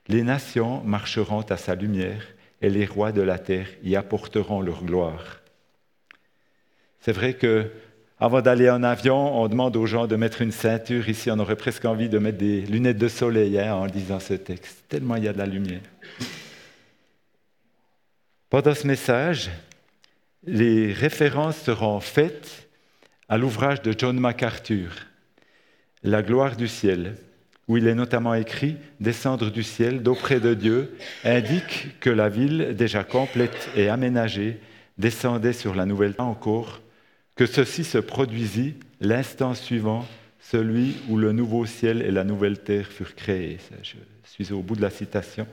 Les 0.08 0.22
nations 0.22 0.84
marcheront 0.84 1.42
à 1.42 1.58
sa 1.58 1.74
lumière, 1.74 2.28
et 2.62 2.70
les 2.70 2.86
rois 2.86 3.12
de 3.12 3.22
la 3.22 3.40
terre 3.40 3.68
y 3.84 3.96
apporteront 3.96 4.62
leur 4.62 4.84
gloire. 4.84 5.42
C'est 7.02 7.12
vrai 7.12 7.34
que 7.34 7.72
avant 8.20 8.42
d'aller 8.42 8.70
en 8.70 8.82
avion, 8.84 9.42
on 9.42 9.48
demande 9.48 9.76
aux 9.76 9.86
gens 9.86 10.08
de 10.08 10.16
mettre 10.16 10.42
une 10.42 10.54
ceinture. 10.54 11.10
Ici, 11.10 11.30
on 11.32 11.40
aurait 11.40 11.58
presque 11.58 11.84
envie 11.84 12.08
de 12.08 12.18
mettre 12.18 12.38
des 12.38 12.62
lunettes 12.62 12.98
de 12.98 13.10
soleil 13.10 13.60
hein, 13.60 13.76
en 13.76 13.86
lisant 13.86 14.22
ce 14.22 14.36
texte, 14.36 14.86
tellement 14.88 15.18
il 15.18 15.26
y 15.26 15.28
a 15.28 15.34
de 15.34 15.38
la 15.38 15.46
lumière. 15.46 15.82
Pendant 18.50 18.74
ce 18.74 18.88
message, 18.88 19.50
les 20.46 20.94
références 20.94 21.58
seront 21.58 22.00
faites 22.00 22.70
à 23.28 23.38
l'ouvrage 23.38 23.82
de 23.82 23.94
John 23.98 24.18
MacArthur, 24.18 24.92
La 26.04 26.22
gloire 26.22 26.56
du 26.56 26.70
ciel, 26.70 27.18
où 27.68 27.76
il 27.76 27.88
est 27.88 27.96
notamment 27.96 28.36
écrit 28.36 28.78
Descendre 29.02 29.50
du 29.50 29.64
ciel 29.64 30.04
d'auprès 30.04 30.40
de 30.40 30.54
Dieu 30.54 30.96
indique 31.26 32.00
que 32.00 32.12
la 32.12 32.30
ville, 32.30 32.76
déjà 32.78 33.04
complète 33.04 33.70
et 33.76 33.90
aménagée, 33.90 34.62
descendait 34.98 35.52
sur 35.52 35.76
la 35.76 35.86
nouvelle 35.86 36.16
encore 36.20 36.80
que 37.36 37.46
ceci 37.46 37.84
se 37.84 37.98
produisit 37.98 38.76
l'instant 39.02 39.54
suivant, 39.54 40.08
celui 40.40 40.96
où 41.10 41.18
le 41.18 41.32
nouveau 41.32 41.66
ciel 41.66 42.02
et 42.02 42.12
la 42.12 42.24
nouvelle 42.24 42.60
terre 42.60 42.88
furent 42.88 43.16
créés. 43.16 43.58
Je 43.84 43.96
suis 44.24 44.54
au 44.54 44.62
bout 44.62 44.76
de 44.76 44.82
la 44.82 44.90
citation. 44.90 45.48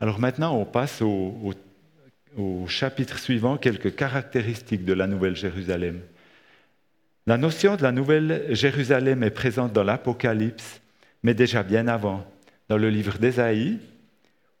Alors 0.00 0.18
maintenant, 0.18 0.56
on 0.56 0.64
passe 0.64 1.00
au, 1.00 1.54
chapitre 2.66 3.18
suivant, 3.18 3.56
quelques 3.56 3.94
caractéristiques 3.94 4.84
de 4.84 4.92
la 4.92 5.06
Nouvelle 5.06 5.36
Jérusalem. 5.36 6.00
La 7.26 7.36
notion 7.36 7.76
de 7.76 7.82
la 7.82 7.92
Nouvelle 7.92 8.46
Jérusalem 8.50 9.22
est 9.22 9.30
présente 9.30 9.72
dans 9.72 9.84
l'Apocalypse, 9.84 10.80
mais 11.22 11.34
déjà 11.34 11.62
bien 11.62 11.86
avant, 11.86 12.26
dans 12.68 12.78
le 12.78 12.90
livre 12.90 13.18
d'Ésaïe, 13.18 13.78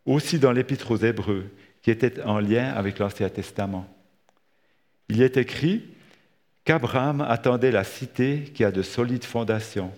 aussi 0.06 0.38
dans 0.38 0.52
l'Épître 0.52 0.92
aux 0.92 0.98
Hébreux, 0.98 1.46
qui 1.82 1.90
était 1.90 2.22
en 2.22 2.38
lien 2.38 2.68
avec 2.68 2.98
l'Ancien 3.00 3.28
Testament. 3.28 3.88
Il 5.14 5.20
est 5.20 5.36
écrit 5.36 5.82
qu'Abraham 6.64 7.20
attendait 7.20 7.70
la 7.70 7.84
cité 7.84 8.44
qui 8.54 8.64
a 8.64 8.70
de 8.70 8.80
solides 8.80 9.24
fondations, 9.24 9.92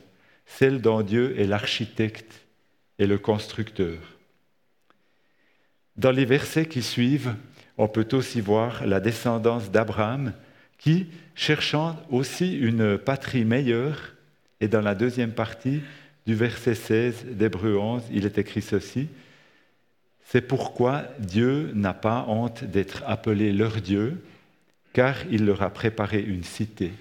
celle 0.45 0.81
dont 0.81 1.03
Dieu 1.03 1.39
est 1.39 1.47
l'architecte 1.47 2.45
et 2.99 3.07
le 3.07 3.17
constructeur. 3.17 3.97
Dans 5.97 6.11
les 6.11 6.25
versets 6.25 6.67
qui 6.67 6.83
suivent, 6.83 7.37
on 7.79 7.87
peut 7.87 8.09
aussi 8.11 8.41
voir 8.41 8.85
la 8.89 8.99
descendance 8.99 9.71
d'Abraham 9.71 10.33
qui, 10.79 11.07
cherchant 11.37 11.97
aussi 12.11 12.53
une 12.59 12.99
patrie 12.99 13.45
meilleure, 13.45 14.17
et 14.61 14.67
dans 14.67 14.81
la 14.81 14.97
deuxième 14.97 15.33
partie 15.33 15.81
du 16.27 16.35
verset 16.35 16.75
16 16.75 17.27
d'Hébreu 17.27 17.77
11, 17.77 18.03
il 18.11 18.27
est 18.27 18.39
écrit 18.39 18.63
ceci, 18.63 19.07
C'est 20.25 20.41
pourquoi 20.41 21.05
Dieu 21.21 21.71
n'a 21.73 21.95
pas 21.95 22.25
honte 22.27 22.65
d'être 22.65 23.05
appelé 23.07 23.53
leur 23.53 23.81
Dieu, 23.81 24.21
car 24.95 25.17
il 25.31 25.45
leur 25.45 25.61
a 25.61 25.71
préparé 25.71 26.23
une 26.23 26.45
cité. 26.45 26.93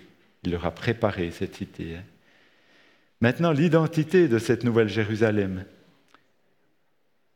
Il 0.44 0.52
leur 0.52 0.66
a 0.66 0.72
préparé 0.72 1.32
cette 1.32 1.56
cité. 1.56 1.96
Hein. 1.96 2.04
Maintenant, 3.22 3.54
l'identité 3.54 4.28
de 4.28 4.40
cette 4.40 4.66
nouvelle 4.66 4.90
Jérusalem. 4.90 5.64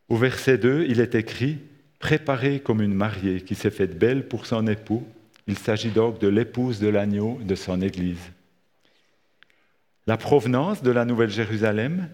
Au 0.10 0.18
verset 0.18 0.58
2, 0.58 0.88
il 0.90 1.00
est 1.00 1.16
écrit 1.16 1.60
Préparée 2.00 2.60
comme 2.60 2.82
une 2.82 2.94
mariée 2.94 3.42
qui 3.42 3.56
s'est 3.56 3.72
faite 3.72 3.98
belle 3.98 4.28
pour 4.28 4.46
son 4.46 4.68
époux. 4.68 5.08
Il 5.48 5.58
s'agit 5.58 5.92
donc 5.92 6.20
de 6.20 6.28
l'épouse 6.28 6.80
de 6.80 6.90
l'agneau 6.90 7.40
de 7.42 7.56
son 7.56 7.82
Église. 7.82 8.32
La 10.08 10.18
provenance 10.18 10.84
de 10.84 10.92
la 10.92 11.06
nouvelle 11.06 11.30
Jérusalem, 11.30 12.10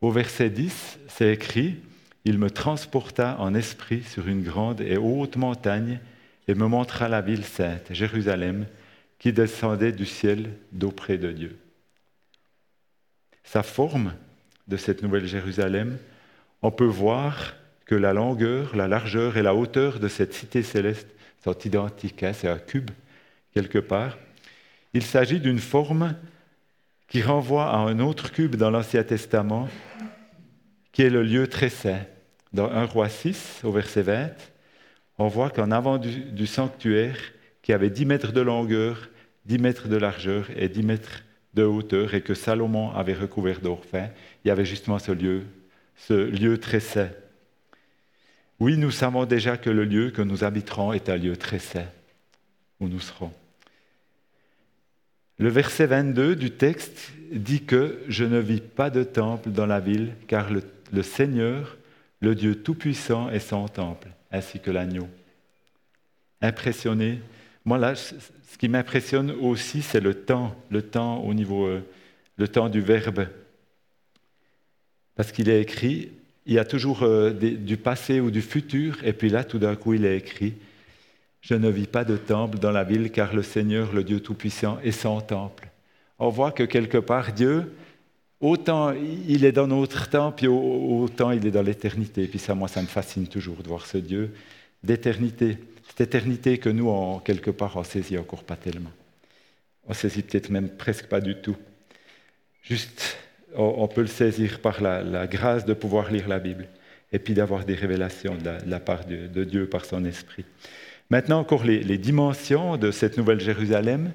au 0.00 0.10
verset 0.10 0.50
10, 0.50 0.98
c'est 1.08 1.32
écrit 1.32 1.76
Il 2.24 2.38
me 2.38 2.50
transporta 2.50 3.36
en 3.40 3.54
esprit 3.54 4.02
sur 4.02 4.28
une 4.28 4.42
grande 4.42 4.80
et 4.80 4.96
haute 4.96 5.36
montagne 5.36 6.00
et 6.48 6.54
me 6.54 6.66
montra 6.66 7.08
la 7.08 7.20
ville 7.20 7.44
sainte, 7.44 7.92
Jérusalem, 7.92 8.66
qui 9.18 9.32
descendait 9.32 9.92
du 9.92 10.06
ciel 10.06 10.50
d'auprès 10.72 11.18
de 11.18 11.30
Dieu. 11.30 11.56
Sa 13.44 13.62
forme 13.62 14.14
de 14.68 14.76
cette 14.76 15.02
nouvelle 15.02 15.26
Jérusalem, 15.26 15.98
on 16.62 16.70
peut 16.70 16.84
voir 16.84 17.54
que 17.84 17.94
la 17.94 18.12
longueur, 18.12 18.74
la 18.74 18.88
largeur 18.88 19.36
et 19.36 19.42
la 19.42 19.54
hauteur 19.54 20.00
de 20.00 20.08
cette 20.08 20.34
cité 20.34 20.62
céleste 20.62 21.08
sont 21.42 21.56
identiques. 21.58 22.22
Hein, 22.22 22.32
c'est 22.32 22.48
un 22.48 22.58
cube 22.58 22.90
quelque 23.52 23.78
part. 23.78 24.18
Il 24.94 25.02
s'agit 25.02 25.40
d'une 25.40 25.58
forme 25.58 26.16
qui 27.08 27.22
renvoie 27.22 27.70
à 27.70 27.76
un 27.76 27.98
autre 27.98 28.32
cube 28.32 28.56
dans 28.56 28.70
l'Ancien 28.70 29.02
Testament, 29.02 29.68
qui 30.92 31.02
est 31.02 31.10
le 31.10 31.22
lieu 31.22 31.46
très 31.46 31.68
saint. 31.68 32.00
Dans 32.52 32.70
1 32.70 32.84
Roi 32.86 33.08
6, 33.08 33.60
au 33.64 33.72
verset 33.72 34.02
20, 34.02 34.30
on 35.18 35.28
voit 35.28 35.50
qu'en 35.50 35.70
avant 35.70 35.98
du, 35.98 36.46
sanctuaire, 36.46 37.16
qui 37.62 37.72
avait 37.72 37.90
10 37.90 38.06
mètres 38.06 38.32
de 38.32 38.40
longueur, 38.40 39.08
10 39.46 39.58
mètres 39.58 39.88
de 39.88 39.96
largeur 39.96 40.48
et 40.56 40.68
10 40.68 40.82
mètres 40.82 41.22
de 41.54 41.64
hauteur, 41.64 42.14
et 42.14 42.22
que 42.22 42.34
Salomon 42.34 42.90
avait 42.92 43.14
recouvert 43.14 43.60
d'or 43.60 43.82
il 43.92 44.48
y 44.48 44.50
avait 44.50 44.64
justement 44.64 44.98
ce 44.98 45.12
lieu, 45.12 45.42
ce 45.96 46.14
lieu 46.14 46.58
très 46.58 46.80
saint. 46.80 47.10
Oui, 48.58 48.76
nous 48.76 48.90
savons 48.90 49.26
déjà 49.26 49.56
que 49.56 49.70
le 49.70 49.84
lieu 49.84 50.10
que 50.10 50.22
nous 50.22 50.44
habiterons 50.44 50.92
est 50.92 51.08
un 51.08 51.16
lieu 51.16 51.36
très 51.36 51.58
saint, 51.58 51.88
où 52.80 52.88
nous 52.88 53.00
serons. 53.00 53.32
Le 55.38 55.48
verset 55.48 55.86
22 55.86 56.36
du 56.36 56.52
texte 56.52 57.12
dit 57.32 57.64
que 57.64 57.98
je 58.08 58.24
ne 58.24 58.38
vis 58.38 58.60
pas 58.60 58.90
de 58.90 59.02
temple 59.02 59.50
dans 59.50 59.66
la 59.66 59.80
ville, 59.80 60.14
car 60.28 60.50
le, 60.50 60.62
le 60.92 61.02
Seigneur, 61.02 61.76
le 62.20 62.34
Dieu 62.34 62.62
Tout-Puissant, 62.62 63.30
est 63.30 63.40
son 63.40 63.66
temple 63.66 64.08
ainsi 64.32 64.58
que 64.58 64.70
l'agneau. 64.70 65.08
Impressionné. 66.40 67.20
Moi, 67.64 67.78
là, 67.78 67.94
ce 67.94 68.58
qui 68.58 68.68
m'impressionne 68.68 69.30
aussi, 69.30 69.82
c'est 69.82 70.00
le 70.00 70.14
temps, 70.14 70.56
le 70.70 70.82
temps 70.82 71.18
au 71.22 71.34
niveau, 71.34 71.66
euh, 71.66 71.84
le 72.36 72.48
temps 72.48 72.68
du 72.68 72.80
verbe. 72.80 73.28
Parce 75.14 75.30
qu'il 75.30 75.48
est 75.48 75.60
écrit, 75.60 76.10
il 76.46 76.54
y 76.54 76.58
a 76.58 76.64
toujours 76.64 77.02
euh, 77.02 77.30
du 77.30 77.76
passé 77.76 78.20
ou 78.20 78.30
du 78.30 78.42
futur, 78.42 78.98
et 79.04 79.12
puis 79.12 79.28
là, 79.28 79.44
tout 79.44 79.58
d'un 79.58 79.76
coup, 79.76 79.94
il 79.94 80.04
est 80.04 80.16
écrit, 80.16 80.54
je 81.40 81.54
ne 81.54 81.68
vis 81.68 81.86
pas 81.86 82.04
de 82.04 82.16
temple 82.16 82.58
dans 82.58 82.70
la 82.70 82.84
ville, 82.84 83.10
car 83.10 83.34
le 83.34 83.42
Seigneur, 83.42 83.92
le 83.92 84.04
Dieu 84.04 84.20
Tout-Puissant, 84.20 84.78
est 84.82 84.92
sans 84.92 85.20
temple. 85.20 85.68
On 86.18 86.28
voit 86.28 86.52
que 86.52 86.62
quelque 86.62 86.98
part, 86.98 87.32
Dieu, 87.32 87.72
autant 88.42 88.92
il 88.92 89.44
est 89.44 89.52
dans 89.52 89.68
notre 89.68 90.10
temps, 90.10 90.32
puis 90.32 90.48
autant 90.48 91.30
il 91.30 91.46
est 91.46 91.50
dans 91.50 91.62
l'éternité. 91.62 92.26
Puis 92.26 92.38
ça, 92.38 92.54
moi, 92.54 92.68
ça 92.68 92.82
me 92.82 92.88
fascine 92.88 93.26
toujours 93.26 93.62
de 93.62 93.68
voir 93.68 93.86
ce 93.86 93.96
Dieu 93.96 94.34
d'éternité. 94.82 95.56
Cette 95.88 96.08
éternité 96.08 96.58
que 96.58 96.68
nous, 96.68 96.88
en 96.88 97.20
quelque 97.20 97.50
part, 97.50 97.76
on 97.76 97.84
saisit 97.84 98.18
encore 98.18 98.42
pas 98.42 98.56
tellement. 98.56 98.90
On 99.86 99.94
saisit 99.94 100.22
peut-être 100.22 100.50
même 100.50 100.68
presque 100.68 101.06
pas 101.06 101.20
du 101.20 101.36
tout. 101.36 101.56
Juste, 102.62 103.16
on, 103.54 103.88
peut 103.88 104.02
le 104.02 104.06
saisir 104.06 104.60
par 104.60 104.80
la, 104.80 105.26
grâce 105.26 105.64
de 105.64 105.74
pouvoir 105.74 106.10
lire 106.10 106.28
la 106.28 106.38
Bible 106.38 106.68
et 107.12 107.18
puis 107.18 107.34
d'avoir 107.34 107.64
des 107.64 107.74
révélations 107.74 108.36
de 108.36 108.50
la, 108.66 108.80
part 108.80 109.04
de, 109.04 109.44
Dieu 109.44 109.66
par 109.66 109.84
son 109.84 110.04
esprit. 110.04 110.44
Maintenant, 111.10 111.40
encore 111.40 111.64
les, 111.64 111.98
dimensions 111.98 112.76
de 112.76 112.90
cette 112.90 113.18
nouvelle 113.18 113.40
Jérusalem. 113.40 114.12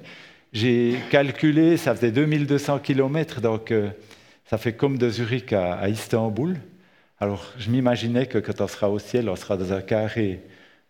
J'ai 0.52 0.96
calculé, 1.10 1.76
ça 1.76 1.94
faisait 1.94 2.10
2200 2.10 2.78
km, 2.78 3.42
donc 3.42 3.70
euh, 3.70 3.90
ça 4.48 4.56
fait 4.56 4.72
comme 4.72 4.96
de 4.96 5.10
Zurich 5.10 5.52
à, 5.52 5.88
Istanbul. 5.88 6.56
Alors, 7.20 7.52
je 7.58 7.70
m'imaginais 7.70 8.26
que 8.26 8.38
quand 8.38 8.60
on 8.60 8.68
sera 8.68 8.88
au 8.88 8.98
ciel, 8.98 9.28
on 9.28 9.36
sera 9.36 9.56
dans 9.56 9.72
un 9.72 9.82
carré 9.82 10.40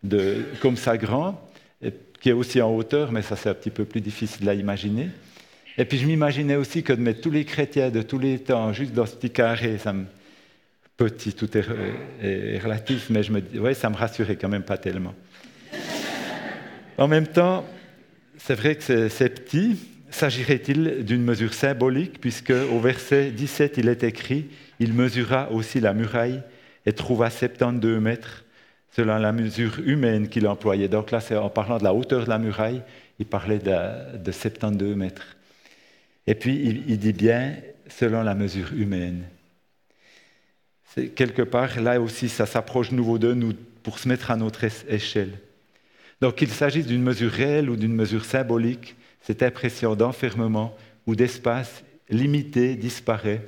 de, 0.05 0.45
comme 0.61 0.77
ça 0.77 0.97
grand, 0.97 1.41
qui 2.21 2.29
est 2.29 2.33
aussi 2.33 2.61
en 2.61 2.75
hauteur, 2.75 3.11
mais 3.11 3.23
ça 3.23 3.37
c'est 3.37 3.49
un 3.49 3.55
petit 3.55 3.71
peu 3.71 3.85
plus 3.85 4.01
difficile 4.01 4.49
à 4.49 4.55
imaginer. 4.55 5.09
Et 5.77 5.85
puis 5.85 5.99
je 5.99 6.07
m'imaginais 6.07 6.57
aussi 6.57 6.83
que 6.83 6.93
de 6.93 7.01
mettre 7.01 7.21
tous 7.21 7.31
les 7.31 7.45
chrétiens 7.45 7.91
de 7.91 8.03
tous 8.03 8.19
les 8.19 8.39
temps 8.39 8.73
juste 8.73 8.93
dans 8.93 9.07
ce 9.07 9.17
petit 9.17 9.31
carré, 9.31 9.79
ça 9.79 9.93
me... 9.93 10.05
petit, 10.97 11.33
tout 11.33 11.49
est, 11.57 12.59
relatif, 12.59 13.11
mais 13.11 13.23
je 13.23 13.33
me 13.33 13.43
ouais, 13.61 13.75
ça 13.75 13.91
me 13.91 13.97
rassurait 13.97 14.37
quand 14.37 14.49
même 14.49 14.65
pas 14.65 14.79
tellement. 14.79 15.15
en 16.97 17.09
même 17.09 17.27
temps, 17.27 17.65
c'est 18.37 18.55
vrai 18.55 18.77
que 18.77 19.09
c'est 19.09 19.29
petit, 19.29 19.79
S'agirait-il 20.11 21.05
d'une 21.05 21.23
mesure 21.23 21.53
symbolique, 21.53 22.21
puisque 22.21 22.51
au 22.51 22.81
verset 22.81 23.31
17, 23.31 23.77
il 23.79 23.89
est 23.89 24.05
écrit 24.05 24.47
Il 24.81 24.95
mesura 24.95 25.51
aussi 25.53 25.81
la 25.81 25.93
muraille 25.93 26.43
et 26.87 26.93
trouva 26.93 27.29
72 27.29 28.01
mètres, 28.01 28.45
selon 28.91 29.19
la 29.19 29.33
mesure 29.33 29.79
humaine 29.85 30.29
qu'il 30.29 30.47
employait. 30.47 30.89
Donc 30.89 31.11
là, 31.11 31.21
en 31.43 31.51
parlant 31.51 31.79
de 31.79 31.85
la 31.85 31.93
hauteur 31.93 32.25
de 32.25 32.31
la 32.31 32.39
muraille, 32.39 32.83
il 33.19 33.27
parlait 33.27 33.59
de, 33.59 34.33
72 34.33 34.97
mètres. 34.97 35.37
Et 36.27 36.35
puis, 36.35 36.83
il, 36.87 36.99
dit 36.99 37.13
bien 37.13 37.57
selon 37.89 38.23
la 38.23 38.35
mesure 38.35 38.73
humaine. 38.73 39.25
Quelque 41.15 41.43
part, 41.43 41.81
là 41.81 42.01
aussi, 42.01 42.29
ça 42.29 42.47
s'approche 42.47 42.93
nouveau 42.93 43.19
de 43.19 43.33
nous 43.35 43.53
pour 43.83 43.99
se 43.99 44.09
mettre 44.09 44.31
à 44.31 44.37
notre 44.37 44.65
échelle. 44.89 45.33
Donc, 46.21 46.37
qu'il 46.37 46.51
s'agisse 46.51 46.87
d'une 46.87 47.03
mesure 47.03 47.31
réelle 47.31 47.71
ou 47.71 47.77
d'une 47.77 47.95
mesure 47.95 48.25
symbolique, 48.25 48.97
cette 49.21 49.43
impression 49.43 49.95
d'enfermement 49.95 50.77
ou 51.07 51.15
d'espace 51.15 51.85
limité 52.11 52.75
disparaît 52.77 53.43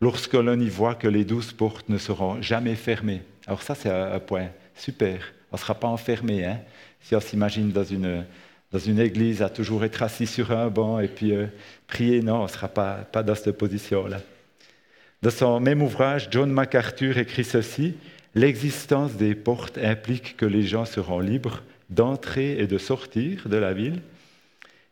lorsque 0.00 0.34
l'on 0.34 0.58
y 0.58 0.68
voit 0.68 0.94
que 0.94 1.08
les 1.08 1.24
douze 1.24 1.52
portes 1.52 1.88
ne 1.88 1.98
seront 1.98 2.40
jamais 2.42 2.74
fermées. 2.74 3.22
Alors 3.46 3.62
ça, 3.62 3.74
c'est 3.74 3.90
un 3.90 4.18
point 4.20 4.48
super. 4.74 5.32
On 5.52 5.56
ne 5.56 5.60
sera 5.60 5.74
pas 5.74 5.88
enfermé. 5.88 6.44
Hein? 6.44 6.60
Si 7.00 7.14
on 7.14 7.20
s'imagine 7.20 7.70
dans 7.70 7.84
une, 7.84 8.24
dans 8.72 8.78
une 8.78 8.98
église 8.98 9.42
à 9.42 9.48
toujours 9.48 9.84
être 9.84 10.02
assis 10.02 10.26
sur 10.26 10.52
un 10.52 10.68
banc 10.68 11.00
et 11.00 11.08
puis 11.08 11.32
euh, 11.32 11.46
prier, 11.86 12.22
non, 12.22 12.40
on 12.40 12.42
ne 12.44 12.48
sera 12.48 12.68
pas, 12.68 12.96
pas 13.12 13.22
dans 13.22 13.34
cette 13.34 13.56
position-là. 13.56 14.20
Dans 15.22 15.30
son 15.30 15.60
même 15.60 15.82
ouvrage, 15.82 16.28
John 16.30 16.50
MacArthur 16.50 17.18
écrit 17.18 17.44
ceci, 17.44 17.94
L'existence 18.34 19.14
des 19.14 19.34
portes 19.34 19.78
implique 19.78 20.36
que 20.36 20.46
les 20.46 20.62
gens 20.62 20.84
seront 20.84 21.18
libres 21.18 21.62
d'entrer 21.88 22.58
et 22.58 22.68
de 22.68 22.78
sortir 22.78 23.48
de 23.48 23.56
la 23.56 23.72
ville, 23.72 24.00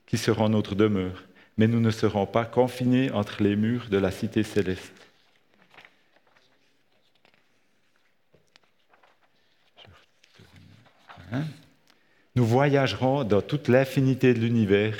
qui 0.08 0.16
seront 0.16 0.48
notre 0.48 0.74
demeure, 0.74 1.22
mais 1.58 1.68
nous 1.68 1.80
ne 1.80 1.90
serons 1.90 2.26
pas 2.26 2.46
confinés 2.46 3.10
entre 3.12 3.42
les 3.42 3.54
murs 3.54 3.88
de 3.90 3.98
la 3.98 4.10
cité 4.10 4.42
céleste. 4.42 4.92
Hein? 11.30 11.44
Nous 12.34 12.46
voyagerons 12.46 13.22
dans 13.24 13.42
toute 13.42 13.68
l'infinité 13.68 14.32
de 14.32 14.40
l'univers 14.40 14.96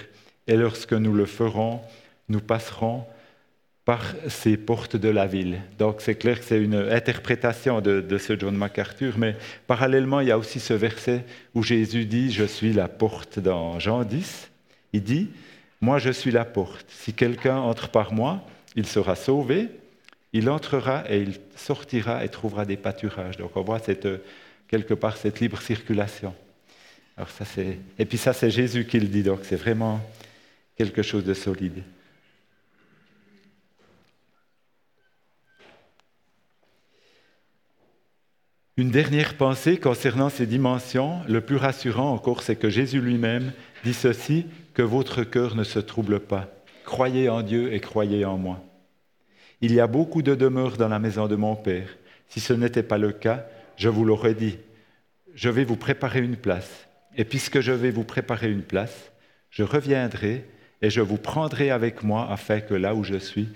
et 0.47 0.57
lorsque 0.57 0.93
nous 0.93 1.15
le 1.15 1.25
ferons, 1.25 1.81
nous 2.29 2.41
passerons 2.41 3.07
par 3.87 4.03
ces 4.29 4.59
portes 4.59 4.97
de 4.97 5.09
la 5.09 5.27
ville. 5.27 5.63
Donc 5.79 6.03
c'est 6.03 6.17
clair 6.17 6.39
que 6.39 6.45
c'est 6.45 6.63
une 6.63 6.75
interprétation 6.75 7.81
de, 7.81 8.03
de, 8.03 8.19
ce 8.19 8.39
John 8.39 8.55
MacArthur, 8.55 9.17
mais 9.17 9.37
parallèlement, 9.67 10.21
il 10.21 10.29
y 10.29 10.31
a 10.31 10.37
aussi 10.37 10.61
ce 10.61 10.75
verset 10.75 11.25
où 11.55 11.63
Jésus 11.63 12.05
dit, 12.05 12.31
je 12.31 12.45
suis 12.45 12.75
la 12.75 12.89
porte 12.89 13.39
dans 13.39 13.79
Jean 13.79 14.05
10. 14.05 14.51
Il 14.93 15.03
dit, 15.03 15.31
moi 15.81 15.99
je 15.99 16.11
suis 16.11 16.31
la 16.31 16.45
porte. 16.45 16.87
Si 16.89 17.13
quelqu'un 17.13 17.57
entre 17.57 17.91
par 17.91 18.13
moi, 18.13 18.45
il 18.77 18.87
sera 18.87 19.17
sauvé, 19.17 19.69
il 20.33 20.51
entrera 20.51 21.05
et 21.11 21.23
il 21.23 21.39
sortira 21.57 22.25
et 22.25 22.29
trouvera 22.29 22.65
des 22.65 22.77
pâturages. 22.77 23.37
Donc 23.37 23.57
on 23.57 23.63
voit 23.63 23.79
cette, 23.79 24.09
quelque 24.69 24.95
part 24.95 25.17
cette 25.17 25.41
libre 25.41 25.61
circulation. 25.61 26.35
Et 27.99 28.05
puis 28.05 28.19
ça, 28.19 28.33
c'est 28.33 28.51
Jésus 28.51 28.87
qui 28.87 29.01
le 29.01 29.09
dit, 29.09 29.23
donc 29.23 29.41
c'est 29.43 29.57
vraiment 29.57 30.01
quelque 30.77 31.03
chose 31.03 31.25
de 31.25 31.35
solide. 31.35 31.83
Une 38.77 38.93
dernière 38.93 39.37
pensée 39.37 39.79
concernant 39.79 40.29
ces 40.29 40.47
dimensions, 40.47 41.21
le 41.27 41.41
plus 41.41 41.57
rassurant 41.57 42.13
encore, 42.13 42.45
c'est 42.45 42.55
que 42.55 42.71
Jésus 42.71 43.01
lui-même 43.01 43.53
dit 43.83 43.95
ceci, 43.95 44.47
que 44.79 44.83
votre 44.85 45.25
cœur 45.25 45.57
ne 45.57 45.65
se 45.65 45.81
trouble 45.81 46.21
pas. 46.21 46.49
Croyez 46.85 47.29
en 47.29 47.43
Dieu 47.43 47.73
et 47.73 47.81
croyez 47.81 48.25
en 48.25 48.39
moi. 48.39 48.63
Il 49.61 49.73
y 49.75 49.81
a 49.81 49.89
beaucoup 49.89 50.23
de 50.23 50.37
demeures 50.37 50.77
dans 50.77 50.87
la 50.87 51.01
maison 51.01 51.27
de 51.27 51.35
mon 51.35 51.57
Père. 51.57 51.89
Si 52.29 52.39
ce 52.39 52.53
n'était 52.53 52.85
pas 52.85 52.97
le 52.97 53.11
cas, 53.11 53.45
je 53.77 53.89
vous 53.89 54.05
l'aurais 54.05 54.35
dit. 54.35 54.57
Je 55.35 55.49
vais 55.49 55.65
vous 55.65 55.75
préparer 55.75 56.21
une 56.21 56.37
place. 56.37 56.87
Et 57.17 57.25
puisque 57.25 57.59
je 57.59 57.73
vais 57.73 57.91
vous 57.91 58.05
préparer 58.05 58.53
une 58.53 58.63
place, 58.63 59.11
je 59.51 59.65
reviendrai 59.65 60.45
et 60.81 60.91
je 60.91 61.01
vous 61.01 61.19
prendrai 61.19 61.73
avec 61.73 62.05
moi 62.05 62.31
afin 62.31 62.61
que 62.61 62.75
là 62.75 62.95
où 62.95 63.03
je 63.03 63.19
suis, 63.19 63.49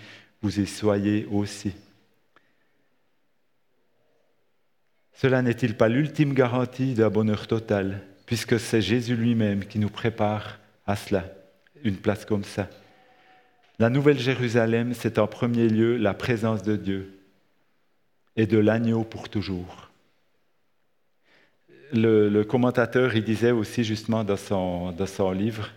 vous 0.43 0.59
y 0.59 0.67
soyez 0.67 1.29
aussi. 1.31 1.73
Cela 5.13 5.41
n'est-il 5.41 5.77
pas 5.77 5.89
l'ultime 5.89 6.35
garantie 6.35 6.95
d'un 6.95 7.11
bonheur 7.11 7.47
total, 7.47 8.03
puisque 8.27 8.59
c'est 8.59 8.83
Jésus 8.83 9.15
lui-même 9.15 9.65
qui 9.67 9.79
nous 9.79 9.89
prépare 9.89 10.59
à 10.87 10.97
cela, 10.97 11.25
une 11.85 11.97
place 11.97 12.25
comme 12.25 12.45
ça. 12.45 12.69
La 13.79 13.91
Nouvelle 13.91 14.19
Jérusalem, 14.19 14.93
c'est 14.95 15.19
en 15.19 15.27
premier 15.27 15.69
lieu 15.69 15.97
la 15.97 16.15
présence 16.15 16.63
de 16.63 16.77
Dieu 16.77 17.19
et 18.37 18.47
de 18.47 18.59
l'agneau 18.59 19.05
pour 19.05 19.29
toujours. 19.29 19.91
Le, 21.93 22.43
commentateur, 22.43 23.15
il 23.15 23.25
disait 23.25 23.51
aussi 23.51 23.85
justement 23.85 24.25
dans 24.25 24.37
son, 24.37 24.93
dans 24.93 25.07
son, 25.07 25.31
livre 25.33 25.69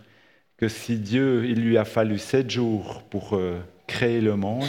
que 0.56 0.68
si 0.68 0.96
Dieu, 0.96 1.44
il 1.44 1.60
lui 1.60 1.76
a 1.76 1.84
fallu 1.84 2.18
sept 2.18 2.50
jours 2.50 3.02
pour 3.10 3.34
euh, 3.34 3.58
créer 3.86 4.22
le 4.22 4.36
monde, 4.36 4.64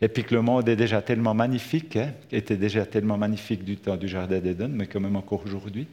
et 0.00 0.08
puis 0.08 0.24
que 0.24 0.34
le 0.34 0.42
monde 0.42 0.68
est 0.68 0.76
déjà 0.76 1.00
tellement 1.00 1.32
magnifique, 1.32 1.96
hein, 1.96 2.12
était 2.30 2.56
déjà 2.56 2.84
tellement 2.84 3.16
magnifique 3.16 3.64
du 3.64 3.78
temps 3.78 3.96
du 3.96 4.08
Jardin 4.08 4.38
d'Éden, 4.38 4.68
mais 4.68 4.86
quand 4.86 5.00
même 5.00 5.16
encore 5.16 5.42
aujourd'hui, 5.44 5.88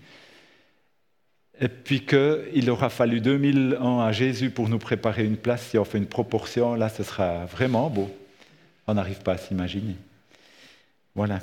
et 1.59 1.67
puis 1.69 2.05
qu'il 2.05 2.69
aura 2.69 2.89
fallu 2.89 3.21
2000 3.21 3.77
ans 3.79 4.01
à 4.01 4.11
Jésus 4.11 4.49
pour 4.49 4.67
nous 4.67 4.79
préparer 4.79 5.23
une 5.23 5.37
place. 5.37 5.67
Si 5.69 5.77
on 5.77 5.85
fait 5.85 5.97
une 5.97 6.05
proportion, 6.05 6.75
là, 6.75 6.89
ce 6.89 7.03
sera 7.03 7.45
vraiment 7.45 7.89
beau. 7.89 8.09
On 8.87 8.93
n'arrive 8.93 9.19
pas 9.19 9.33
à 9.33 9.37
s'imaginer. 9.37 9.95
Voilà. 11.15 11.39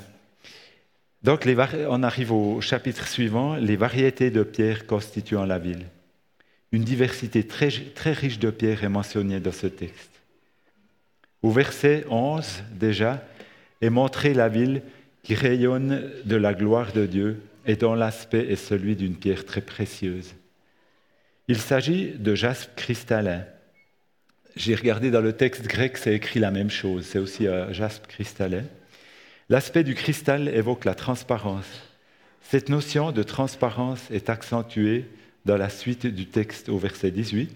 Donc, 1.23 1.47
on 1.89 2.03
arrive 2.03 2.31
au 2.31 2.61
chapitre 2.61 3.07
suivant, 3.07 3.55
les 3.55 3.75
variétés 3.75 4.29
de 4.29 4.43
pierres 4.43 4.85
constituant 4.85 5.45
la 5.45 5.57
ville. 5.57 5.85
Une 6.71 6.83
diversité 6.83 7.45
très, 7.45 7.69
très 7.69 8.13
riche 8.13 8.39
de 8.39 8.51
pierres 8.51 8.83
est 8.83 8.89
mentionnée 8.89 9.39
dans 9.39 9.51
ce 9.51 9.67
texte. 9.67 10.09
Au 11.41 11.51
verset 11.51 12.05
11, 12.09 12.63
déjà, 12.71 13.23
est 13.81 13.89
montrée 13.89 14.33
la 14.33 14.49
ville 14.49 14.81
qui 15.23 15.33
rayonne 15.35 16.11
de 16.25 16.35
la 16.35 16.53
gloire 16.53 16.91
de 16.93 17.05
Dieu 17.05 17.41
et 17.65 17.75
dont 17.75 17.95
l'aspect 17.95 18.47
est 18.49 18.55
celui 18.55 18.95
d'une 18.95 19.15
pierre 19.15 19.45
très 19.45 19.61
précieuse. 19.61 20.33
Il 21.47 21.57
s'agit 21.57 22.11
de 22.11 22.35
jaspe 22.35 22.75
cristallin. 22.75 23.45
J'ai 24.55 24.75
regardé 24.75 25.11
dans 25.11 25.21
le 25.21 25.33
texte 25.33 25.65
grec, 25.65 25.97
c'est 25.97 26.13
écrit 26.13 26.39
la 26.39 26.51
même 26.51 26.69
chose, 26.69 27.05
c'est 27.05 27.19
aussi 27.19 27.47
un 27.47 27.73
jaspe 27.73 28.07
cristallin. 28.07 28.63
L'aspect 29.49 29.83
du 29.83 29.95
cristal 29.95 30.47
évoque 30.47 30.85
la 30.85 30.95
transparence. 30.95 31.67
Cette 32.41 32.69
notion 32.69 33.11
de 33.11 33.23
transparence 33.23 34.09
est 34.11 34.29
accentuée 34.29 35.05
dans 35.45 35.57
la 35.57 35.69
suite 35.69 36.05
du 36.05 36.27
texte 36.27 36.69
au 36.69 36.77
verset 36.77 37.11
18. 37.11 37.49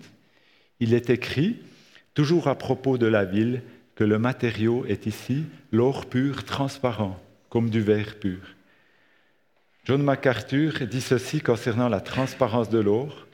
Il 0.79 0.93
est 0.93 1.09
écrit, 1.09 1.57
toujours 2.13 2.47
à 2.47 2.57
propos 2.57 2.97
de 2.97 3.07
la 3.07 3.23
ville, 3.23 3.61
que 3.95 4.03
le 4.03 4.19
matériau 4.19 4.85
est 4.85 5.05
ici 5.05 5.43
l'or 5.71 6.07
pur 6.07 6.43
transparent, 6.43 7.19
comme 7.49 7.69
du 7.69 7.81
verre 7.81 8.19
pur. 8.19 8.56
John 9.87 10.03
MacArthur 10.03 10.85
dit 10.85 10.99
ceci 10.99 11.39
concernant 11.39 11.87
la 11.87 12.01
transparence 12.01 12.69
de 12.69 12.77
l'or. 12.77 13.25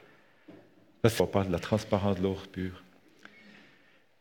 On 1.02 1.26
parle 1.26 1.48
de 1.48 1.52
la 1.52 1.58
transparence 1.58 2.18
de 2.18 2.22
l'or 2.22 2.46
pur. 2.46 2.84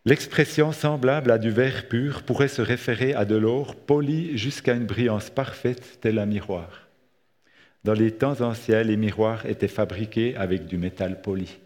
L'expression 0.04 0.72
semblable 0.72 1.30
à 1.30 1.38
du 1.38 1.52
verre 1.52 1.88
pur 1.88 2.24
pourrait 2.24 2.48
se 2.48 2.64
référer 2.64 3.14
à 3.14 3.26
de 3.26 3.36
l'or 3.36 3.76
poli 3.76 4.36
jusqu'à 4.36 4.74
une 4.74 4.88
brillance 4.88 5.30
parfaite 5.30 6.00
tel 6.02 6.18
un 6.18 6.26
miroir. 6.26 6.88
Dans 7.84 7.94
les 7.94 8.10
temps 8.10 8.42
anciens, 8.42 8.82
les 8.82 8.98
miroirs 8.98 9.46
étaient 9.46 9.68
fabriqués 9.68 10.36
avec 10.36 10.66
du 10.66 10.80
métal 10.80 11.22
poli. 11.22 11.60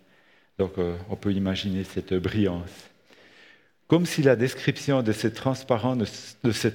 Donc 0.58 0.80
euh, 0.80 0.98
on 1.10 1.16
peut 1.16 1.32
imaginer 1.32 1.86
cette 1.86 2.14
brillance. 2.14 2.90
Comme 3.88 4.06
si 4.06 4.22
la 4.22 4.36
description 4.36 5.02
de 5.02 5.14
cette 5.14 5.36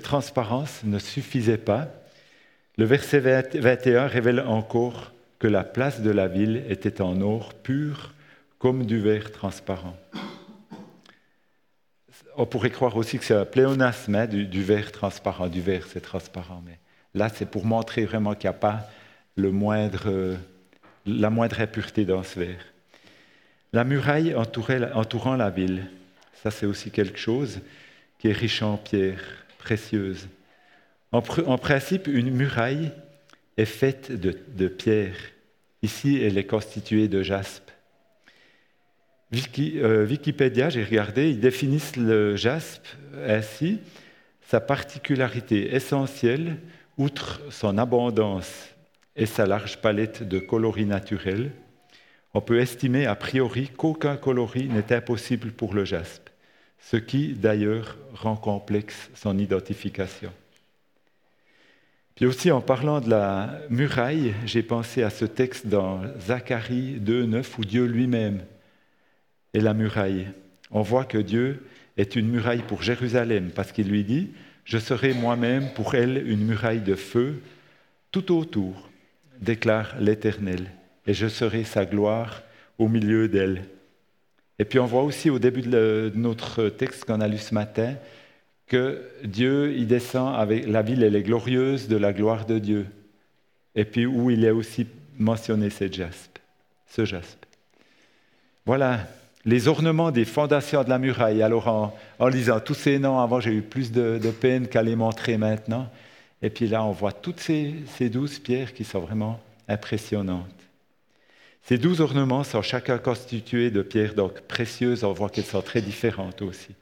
transparence 0.02 0.82
ne 0.82 0.98
suffisait 0.98 1.58
pas, 1.58 2.01
le 2.78 2.84
verset 2.84 3.20
21 3.20 4.06
révèle 4.06 4.40
encore 4.40 5.12
que 5.38 5.46
la 5.48 5.64
place 5.64 6.00
de 6.00 6.10
la 6.10 6.28
ville 6.28 6.64
était 6.68 7.00
en 7.00 7.20
or 7.20 7.54
pur 7.54 8.14
comme 8.58 8.86
du 8.86 9.00
verre 9.00 9.32
transparent 9.32 9.96
on 12.36 12.46
pourrait 12.46 12.70
croire 12.70 12.96
aussi 12.96 13.18
que 13.18 13.24
c'est 13.24 13.34
un 13.34 13.44
pléonasme 13.44 14.14
hein, 14.14 14.26
du, 14.26 14.62
verre 14.62 14.92
transparent. 14.92 15.48
Du 15.48 15.60
verre, 15.60 15.86
c'est 15.86 16.00
transparent. 16.00 16.62
Mais 16.64 16.78
là, 17.14 17.28
c'est 17.28 17.46
pour 17.46 17.64
montrer 17.64 18.04
vraiment 18.04 18.34
qu'il 18.34 18.48
n'y 18.48 18.56
a 18.56 18.58
pas 18.58 18.88
moindre, 19.36 20.36
la 21.06 21.30
moindre 21.30 21.60
impureté 21.60 22.04
dans 22.04 22.22
ce 22.22 22.38
verre. 22.38 22.64
La 23.72 23.84
muraille 23.84 24.34
entourant 24.34 25.36
la 25.36 25.50
ville, 25.50 25.86
ça 26.42 26.50
c'est 26.50 26.66
aussi 26.66 26.90
quelque 26.90 27.18
chose 27.18 27.60
qui 28.18 28.28
est 28.28 28.32
riche 28.32 28.62
en 28.62 28.76
pierres 28.76 29.46
précieuses. 29.58 30.28
En, 31.12 31.20
principe, 31.58 32.06
une 32.06 32.30
muraille 32.30 32.90
est 33.56 33.66
faite 33.66 34.12
de, 34.12 34.68
pierres. 34.68 35.18
Ici, 35.82 36.18
elle 36.22 36.38
est 36.38 36.46
constituée 36.46 37.08
de 37.08 37.22
jaspe. 37.22 37.70
Euh, 39.58 40.06
Wikipédia, 40.06 40.70
j'ai 40.70 40.84
regardé, 40.84 41.30
ils 41.30 41.40
définissent 41.40 41.96
le 41.96 42.36
jaspe 42.36 42.86
ainsi 43.26 43.78
sa 44.52 44.60
particularité 44.60 45.74
essentielle, 45.74 46.58
outre 46.98 47.40
son 47.50 47.78
abondance 47.78 48.68
et 49.16 49.24
sa 49.24 49.46
large 49.46 49.80
palette 49.80 50.22
de 50.28 50.38
coloris 50.38 50.84
naturels, 50.84 51.52
on 52.34 52.42
peut 52.42 52.60
estimer 52.60 53.06
a 53.06 53.14
priori 53.14 53.70
qu'aucun 53.74 54.16
coloris 54.18 54.68
n'est 54.68 54.92
impossible 54.92 55.52
pour 55.52 55.72
le 55.72 55.86
jaspe, 55.86 56.28
ce 56.78 56.98
qui 56.98 57.32
d'ailleurs 57.32 57.96
rend 58.12 58.36
complexe 58.36 59.10
son 59.14 59.38
identification. 59.38 60.32
Puis 62.14 62.26
aussi 62.26 62.50
en 62.50 62.60
parlant 62.60 63.00
de 63.00 63.08
la 63.08 63.58
muraille, 63.70 64.34
j'ai 64.44 64.62
pensé 64.62 65.02
à 65.02 65.10
ce 65.10 65.24
texte 65.24 65.66
dans 65.66 66.02
Zacharie 66.20 67.00
2.9 67.00 67.44
où 67.58 67.64
Dieu 67.64 67.86
lui-même 67.86 68.42
et 69.54 69.60
la 69.60 69.72
muraille. 69.72 70.28
On 70.70 70.82
voit 70.82 71.04
que 71.04 71.18
Dieu 71.18 71.64
est 71.96 72.16
une 72.16 72.28
muraille 72.28 72.62
pour 72.62 72.82
Jérusalem 72.82 73.50
parce 73.54 73.72
qu'il 73.72 73.88
lui 73.88 74.04
dit, 74.04 74.30
je 74.64 74.78
serai 74.78 75.14
moi-même 75.14 75.72
pour 75.74 75.94
elle 75.94 76.28
une 76.28 76.44
muraille 76.44 76.80
de 76.80 76.94
feu 76.94 77.40
tout 78.10 78.36
autour, 78.36 78.90
déclare 79.40 79.94
l'Éternel, 79.98 80.70
et 81.06 81.14
je 81.14 81.26
serai 81.26 81.64
sa 81.64 81.86
gloire 81.86 82.42
au 82.78 82.88
milieu 82.88 83.26
d'elle. 83.28 83.64
Et 84.58 84.64
puis 84.64 84.78
on 84.78 84.86
voit 84.86 85.02
aussi 85.02 85.30
au 85.30 85.38
début 85.38 85.62
de 85.62 86.12
notre 86.14 86.68
texte 86.68 87.04
qu'on 87.04 87.20
a 87.20 87.28
lu 87.28 87.38
ce 87.38 87.54
matin 87.54 87.94
que 88.72 89.02
Dieu, 89.22 89.74
il 89.76 89.86
descend 89.86 90.34
avec 90.34 90.66
la 90.66 90.80
ville, 90.80 91.02
elle 91.02 91.14
est 91.14 91.22
glorieuse 91.22 91.88
de 91.88 91.96
la 91.98 92.14
gloire 92.14 92.46
de 92.46 92.58
Dieu. 92.58 92.86
Et 93.74 93.84
puis 93.84 94.06
où 94.06 94.30
il 94.30 94.46
est 94.46 94.50
aussi 94.50 94.86
mentionné 95.18 95.68
ce 95.68 95.92
jaspe, 95.92 96.38
ce 96.86 97.04
jaspe. 97.04 97.44
Voilà, 98.64 99.06
les 99.44 99.68
ornements 99.68 100.10
des 100.10 100.24
fondations 100.24 100.84
de 100.84 100.88
la 100.88 100.98
muraille. 100.98 101.42
Alors, 101.42 101.94
en, 102.18 102.28
lisant 102.28 102.60
tous 102.60 102.72
ces 102.72 102.98
noms, 102.98 103.18
avant, 103.18 103.40
j'ai 103.40 103.52
eu 103.52 103.60
plus 103.60 103.92
de, 103.92 104.18
peine 104.30 104.66
qu'à 104.66 104.82
les 104.82 104.96
montrer 104.96 105.36
maintenant. 105.36 105.90
Et 106.40 106.48
puis 106.48 106.66
là, 106.66 106.82
on 106.82 106.92
voit 106.92 107.12
toutes 107.12 107.40
ces, 107.40 107.74
douze 108.08 108.38
pierres 108.38 108.72
qui 108.72 108.84
sont 108.84 109.00
vraiment 109.00 109.38
impressionnantes. 109.68 110.48
Ces 111.62 111.76
douze 111.76 112.00
ornements 112.00 112.42
sont 112.42 112.62
chacun 112.62 112.96
constitués 112.96 113.70
de 113.70 113.82
pierres 113.82 114.14
donc 114.14 114.40
précieuses. 114.42 115.04
On 115.04 115.12
voit 115.12 115.28
qu'elles 115.28 115.44
sont 115.44 115.60
très 115.60 115.82
différentes 115.82 116.40
aussi. 116.40 116.74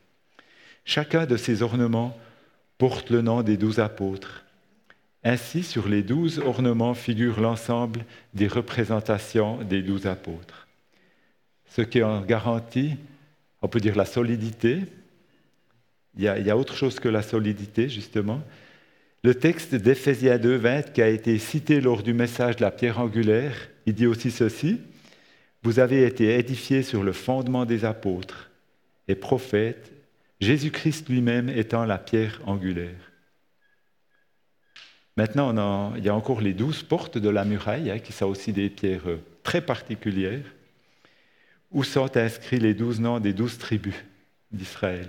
Chacun 0.90 1.24
de 1.24 1.36
ces 1.36 1.62
ornements 1.62 2.18
porte 2.76 3.10
le 3.10 3.22
nom 3.22 3.42
des 3.42 3.56
douze 3.56 3.78
apôtres. 3.78 4.44
Ainsi, 5.22 5.62
sur 5.62 5.88
les 5.88 6.02
douze 6.02 6.40
ornements 6.40 6.94
figure 6.94 7.40
l'ensemble 7.40 8.04
des 8.34 8.48
représentations 8.48 9.62
des 9.62 9.82
douze 9.82 10.08
apôtres 10.08 10.66
ce 11.70 11.82
qui 11.82 12.02
en 12.02 12.20
garantit, 12.20 12.96
on 13.62 13.68
peut 13.68 13.80
dire 13.80 13.96
la 13.96 14.04
solidité. 14.04 14.80
Il 16.16 16.24
y, 16.24 16.28
a, 16.28 16.56
autre 16.56 16.74
chose 16.74 16.98
que 16.98 17.08
la 17.08 17.22
solidité, 17.22 17.88
justement. 17.88 18.42
Le 19.22 19.34
texte 19.34 19.76
d'Éphésiens 19.76 20.38
2, 20.38 20.56
20, 20.56 20.82
qui 20.92 21.02
a 21.02 21.08
été 21.08 21.38
cité 21.38 21.80
lors 21.80 22.02
du 22.02 22.12
message 22.12 22.56
de 22.56 22.62
la 22.62 22.72
pierre 22.72 22.98
angulaire, 22.98 23.54
il 23.86 23.94
dit 23.94 24.08
aussi 24.08 24.32
ceci 24.32 24.80
Vous 25.62 25.78
avez 25.78 26.04
été 26.04 26.36
édifiés 26.36 26.82
sur 26.82 27.04
le 27.04 27.12
fondement 27.12 27.64
des 27.64 27.84
apôtres 27.84 28.50
et 29.06 29.14
prophètes, 29.14 29.92
Jésus-Christ 30.40 31.08
lui-même 31.08 31.48
étant 31.48 31.84
la 31.84 31.98
pierre 31.98 32.40
angulaire. 32.46 33.12
Maintenant, 35.16 35.94
il 35.96 36.04
y 36.04 36.08
a 36.08 36.14
encore 36.14 36.40
les 36.40 36.54
douze 36.54 36.82
portes 36.82 37.18
de 37.18 37.28
la 37.28 37.44
muraille, 37.44 37.90
hein, 37.90 37.98
qui 37.98 38.12
sont 38.12 38.26
aussi 38.26 38.52
des 38.52 38.70
pierres 38.70 39.18
très 39.42 39.60
particulières 39.60 40.44
où 41.70 41.84
sont 41.84 42.16
inscrits 42.16 42.58
les 42.58 42.74
douze 42.74 43.00
noms 43.00 43.20
des 43.20 43.32
douze 43.32 43.58
tribus 43.58 43.94
d'Israël? 44.50 45.08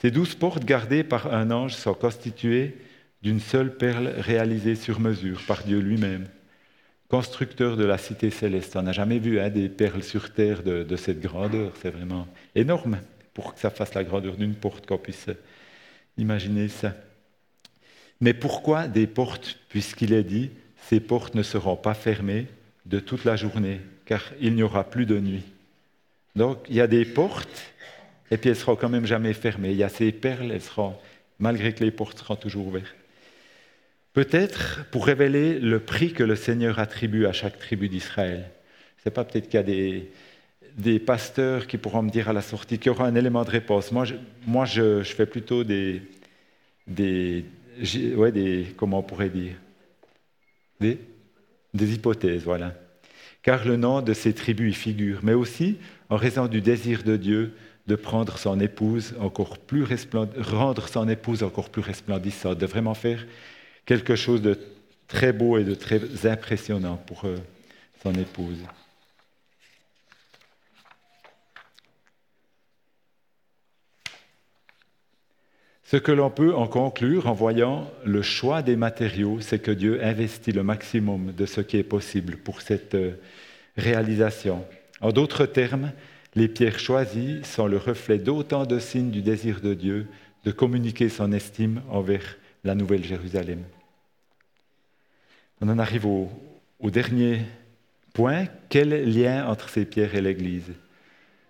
Ces 0.00 0.10
douze 0.10 0.34
portes 0.34 0.64
gardées 0.64 1.04
par 1.04 1.32
un 1.34 1.50
ange 1.50 1.74
sont 1.74 1.94
constituées 1.94 2.76
d'une 3.22 3.40
seule 3.40 3.76
perle 3.76 4.08
réalisée 4.08 4.74
sur 4.74 5.00
mesure 5.00 5.42
par 5.46 5.62
Dieu 5.62 5.78
lui-même, 5.78 6.26
constructeur 7.08 7.76
de 7.76 7.84
la 7.84 7.98
cité 7.98 8.30
céleste. 8.30 8.76
On 8.76 8.82
n'a 8.82 8.92
jamais 8.92 9.18
vu 9.18 9.40
hein, 9.40 9.50
des 9.50 9.68
perles 9.68 10.02
sur 10.02 10.32
terre 10.32 10.62
de, 10.62 10.96
cette 10.96 11.20
grandeur. 11.20 11.72
C'est 11.80 11.90
vraiment 11.90 12.26
énorme 12.54 12.98
pour 13.40 13.54
que 13.54 13.60
ça 13.60 13.70
fasse 13.70 13.94
la 13.94 14.04
grandeur 14.04 14.36
d'une 14.36 14.54
porte, 14.54 14.84
qu'on 14.86 14.98
puisse 14.98 15.26
imaginer 16.18 16.68
ça. 16.68 16.94
Mais 18.20 18.34
pourquoi 18.34 18.86
des 18.86 19.06
portes 19.06 19.58
Puisqu'il 19.70 20.12
est 20.12 20.24
dit, 20.24 20.50
ces 20.88 21.00
portes 21.00 21.34
ne 21.34 21.42
seront 21.42 21.76
pas 21.76 21.94
fermées 21.94 22.48
de 22.84 23.00
toute 23.00 23.24
la 23.24 23.36
journée, 23.36 23.80
car 24.04 24.22
il 24.40 24.54
n'y 24.54 24.62
aura 24.62 24.84
plus 24.84 25.06
de 25.06 25.18
nuit? 25.18 25.44
Donc, 26.36 26.58
il 26.68 26.76
y 26.76 26.82
a 26.82 26.86
des 26.86 27.06
portes, 27.06 27.72
et 28.30 28.36
puis 28.36 28.50
elles 28.50 28.56
seront 28.56 28.76
quand 28.76 28.90
même 28.90 29.06
jamais 29.06 29.32
fermées. 29.32 29.70
Il 29.70 29.78
y 29.78 29.84
a 29.84 29.88
ces 29.88 30.12
perles, 30.12 30.52
elles 30.52 30.60
seront, 30.60 30.94
malgré 31.38 31.72
que 31.72 31.82
les 31.82 31.90
portes 31.90 32.18
seront 32.18 32.36
toujours 32.36 32.66
ouvertes. 32.66 32.94
Peut-être 34.12 34.84
pour 34.90 35.06
révéler 35.06 35.58
le 35.58 35.80
prix 35.80 36.12
que 36.12 36.24
le 36.24 36.36
Seigneur 36.36 36.78
attribue 36.78 37.24
à 37.24 37.32
chaque 37.32 37.58
tribu 37.58 37.88
d'Israël. 37.88 38.50
Je 38.96 39.00
ne 39.00 39.04
sais 39.04 39.10
pas, 39.10 39.24
peut-être 39.24 39.46
qu'il 39.46 39.54
y 39.54 39.60
a 39.60 39.62
des, 39.62 40.10
pasteurs 40.98 41.66
qui 41.66 41.78
pourront 41.78 42.02
me 42.02 42.10
dire 42.10 42.28
à 42.28 42.32
la 42.32 42.42
sortie 42.42 42.78
qu'il 42.78 42.86
y 42.86 42.90
aura 42.90 43.06
un 43.06 43.14
élément 43.14 43.44
de 43.44 43.50
réponse. 43.50 43.92
Moi, 43.92 44.04
je, 44.04 44.14
moi, 44.46 44.64
je, 44.64 45.02
fais 45.02 45.26
plutôt 45.26 45.64
des, 45.64 46.02
des, 46.86 47.44
ouais, 48.16 48.32
des, 48.32 48.66
comment 48.76 48.98
on 48.98 49.02
pourrait 49.02 49.30
dire, 49.30 49.54
des, 50.80 50.98
des 51.74 51.94
hypothèses, 51.94 52.44
voilà. 52.44 52.74
Car 53.42 53.66
le 53.66 53.76
nom 53.76 54.02
de 54.02 54.12
ces 54.12 54.34
tribus 54.34 54.72
y 54.72 54.78
figure, 54.78 55.20
mais 55.22 55.32
aussi 55.32 55.78
en 56.10 56.16
raison 56.16 56.46
du 56.46 56.60
désir 56.60 57.02
de 57.02 57.16
Dieu 57.16 57.54
de 57.86 57.96
prendre 57.96 58.38
son 58.38 58.60
épouse 58.60 59.14
encore 59.18 59.58
plus 59.58 59.84
rendre 60.38 60.88
son 60.88 61.08
épouse 61.08 61.42
encore 61.42 61.70
plus 61.70 61.82
resplendissante, 61.82 62.58
de 62.58 62.66
vraiment 62.66 62.94
faire 62.94 63.26
quelque 63.86 64.14
chose 64.14 64.42
de 64.42 64.58
très 65.08 65.32
beau 65.32 65.58
et 65.58 65.64
de 65.64 65.74
très 65.74 66.00
impressionnant 66.26 66.96
pour 67.06 67.24
euh, 67.24 67.36
son 68.02 68.12
épouse. 68.14 68.58
Ce 75.90 75.96
que 75.96 76.12
l'on 76.12 76.30
peut 76.30 76.54
en 76.54 76.68
conclure 76.68 77.26
en 77.26 77.32
voyant 77.32 77.90
le 78.04 78.22
choix 78.22 78.62
des 78.62 78.76
matériaux, 78.76 79.40
c'est 79.40 79.58
que 79.58 79.72
Dieu 79.72 79.98
investit 80.04 80.52
le 80.52 80.62
maximum 80.62 81.32
de 81.32 81.46
ce 81.46 81.60
qui 81.60 81.78
est 81.78 81.82
possible 81.82 82.36
pour 82.36 82.62
cette 82.62 82.94
euh, 82.94 83.14
réalisation. 83.76 84.64
En 85.00 85.10
d'autres 85.10 85.46
termes, 85.46 85.90
les 86.36 86.46
pierres 86.46 86.78
choisies 86.78 87.40
sont 87.42 87.66
le 87.66 87.76
reflet 87.76 88.18
d'autant 88.18 88.66
de 88.66 88.78
signes 88.78 89.10
du 89.10 89.20
désir 89.20 89.60
de 89.60 89.74
Dieu 89.74 90.06
de 90.44 90.52
communiquer 90.52 91.08
son 91.08 91.32
estime 91.32 91.82
envers 91.90 92.36
la 92.62 92.76
Nouvelle 92.76 93.02
Jérusalem. 93.02 93.64
On 95.60 95.68
en 95.68 95.78
arrive 95.80 96.06
au, 96.06 96.30
dernier 96.84 97.40
point. 98.14 98.44
Quel 98.68 99.12
lien 99.12 99.44
entre 99.48 99.68
ces 99.68 99.86
pierres 99.86 100.14
et 100.14 100.20
l'Église? 100.20 100.70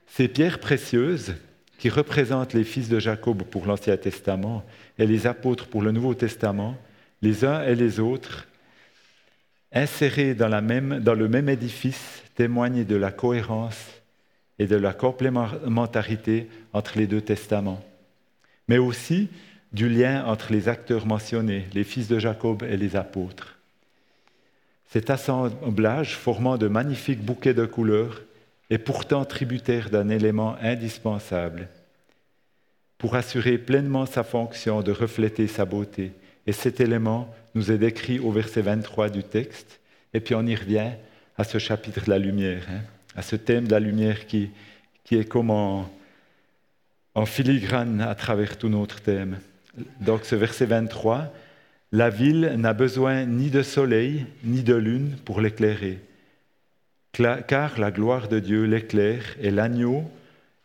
Ces 0.07 0.29
pierres 0.29 0.61
précieuses, 0.61 1.35
qui 1.81 1.89
représentent 1.89 2.53
les 2.53 2.65
fils 2.65 2.91
de 2.91 2.99
Jacob 2.99 3.43
pour 3.45 3.65
l'Ancien 3.65 3.97
Testament 3.97 4.63
et 4.99 5.07
les 5.07 5.27
apôtres 5.27 5.67
pour 5.67 5.81
le 5.81 5.93
Nouveau 5.93 6.13
Testament, 6.13 6.77
les 7.23 7.43
uns 7.47 7.63
et 7.63 7.75
les 7.75 8.01
autres, 8.01 8.47
insérés 9.73 10.35
dans, 10.35 10.49
le 10.49 11.29
même 11.29 11.49
édifice, 11.49 12.23
témoignent 12.35 12.85
de 12.85 12.97
la 12.97 13.11
cohérence 13.11 13.83
et 14.59 14.67
de 14.67 14.77
la 14.77 14.93
complémentarité 14.93 16.49
entre 16.75 16.99
les 16.99 17.07
deux 17.07 17.23
testaments, 17.23 17.83
mais 18.69 18.77
aussi 18.77 19.31
du 19.73 19.89
lien 19.89 20.27
entre 20.27 20.53
les 20.53 20.69
acteurs 20.69 21.07
mentionnés, 21.07 21.67
les 21.73 21.85
fils 21.85 22.09
de 22.09 22.19
Jacob 22.19 22.63
et 22.63 22.77
les 22.77 22.95
apôtres. 22.95 23.57
Cet 24.91 25.09
assemblage, 25.09 26.15
formant 26.15 26.59
de 26.59 26.69
magnifiques 26.69 27.25
bouquets 27.25 27.55
de 27.55 27.65
couleurs, 27.65 28.21
est 28.71 28.79
pourtant 28.79 29.25
tributaire 29.25 29.91
d'un 29.91 30.09
élément 30.09 30.57
indispensable 30.63 31.69
pour 32.99 33.17
assurer 33.17 33.59
pleinement 33.59 34.07
sa 34.07 34.23
fonction 34.23 34.83
de 34.83 34.93
refléter 34.93 35.47
sa 35.47 35.65
beauté. 35.65 36.13
Et 36.47 36.53
cet 36.53 36.81
élément 36.81 37.35
nous 37.55 37.73
est 37.73 37.79
décrit 37.79 38.19
au 38.19 38.31
verset 38.31 38.63
23 38.63 39.11
du 39.11 39.23
texte, 39.23 39.81
et 40.15 40.21
puis 40.21 40.35
on 40.35 40.47
y 40.47 40.55
revient 40.55 40.93
à 41.37 41.45
ce 41.45 41.59
chapitre 41.59 42.05
de 42.05 42.11
la 42.11 42.19
lumière, 42.19 42.67
hein, 42.71 42.81
à 43.17 43.23
ce 43.23 43.37
thème 43.37 43.67
de 43.67 43.73
la 43.73 43.81
lumière 43.81 44.27
qui, 44.27 44.51
qui 45.05 45.17
est 45.17 45.25
comme 45.25 45.51
en 45.51 47.27
filigrane 47.27 48.01
à 48.01 48.15
travers 48.15 48.57
tout 48.57 48.69
notre 48.69 49.01
thème. 49.01 49.39
Donc 50.01 50.25
ce 50.25 50.35
verset 50.35 50.67
23, 50.67 51.33
la 51.93 52.11
ville 52.11 52.55
n'a 52.57 52.73
besoin 52.73 53.25
ni 53.25 53.51
de 53.51 53.63
soleil 53.63 54.27
ni 54.45 54.63
de 54.63 54.75
lune 54.75 55.17
pour 55.25 55.41
l'éclairer, 55.41 55.99
car 57.13 57.79
la 57.79 57.91
gloire 57.91 58.29
de 58.29 58.39
Dieu 58.39 58.65
l'éclaire 58.65 59.25
et 59.41 59.51
l'agneau 59.51 60.05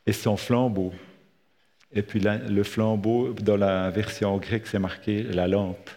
est 0.06 0.14
son 0.14 0.38
flambeau. 0.38 0.94
Et 1.92 2.02
puis 2.02 2.20
le 2.20 2.64
flambeau, 2.64 3.34
dans 3.34 3.58
la 3.58 3.90
version 3.90 4.38
grecque, 4.38 4.68
c'est 4.68 4.80
marqué 4.80 5.24
la 5.24 5.48
lampe. 5.48 5.90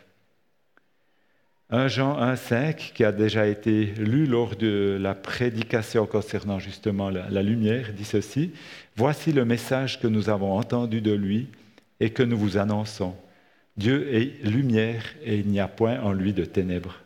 1 1.70 1.88
Jean 1.88 2.18
1,5, 2.18 2.92
qui 2.94 3.04
a 3.04 3.12
déjà 3.12 3.46
été 3.46 3.86
lu 3.98 4.24
lors 4.24 4.56
de 4.56 4.96
la 4.98 5.14
prédication 5.14 6.06
concernant 6.06 6.58
justement 6.58 7.10
la 7.10 7.42
lumière, 7.42 7.92
dit 7.92 8.04
ceci 8.04 8.52
Voici 8.96 9.32
le 9.32 9.44
message 9.44 10.00
que 10.00 10.06
nous 10.06 10.30
avons 10.30 10.56
entendu 10.56 11.00
de 11.00 11.12
lui 11.12 11.48
et 12.00 12.10
que 12.10 12.22
nous 12.22 12.38
vous 12.38 12.56
annonçons. 12.56 13.14
Dieu 13.76 14.12
est 14.12 14.44
lumière 14.44 15.04
et 15.22 15.36
il 15.36 15.48
n'y 15.48 15.60
a 15.60 15.68
point 15.68 16.00
en 16.00 16.12
lui 16.12 16.32
de 16.32 16.44
ténèbres. 16.44 17.00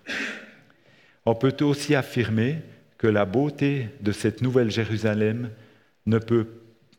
On 1.27 1.35
peut 1.35 1.55
aussi 1.61 1.95
affirmer 1.95 2.59
que 3.03 3.09
la 3.09 3.25
beauté 3.25 3.89
de 4.01 4.13
cette 4.13 4.43
nouvelle 4.43 4.71
Jérusalem 4.71 5.51
ne 6.07 6.19
peut 6.19 6.47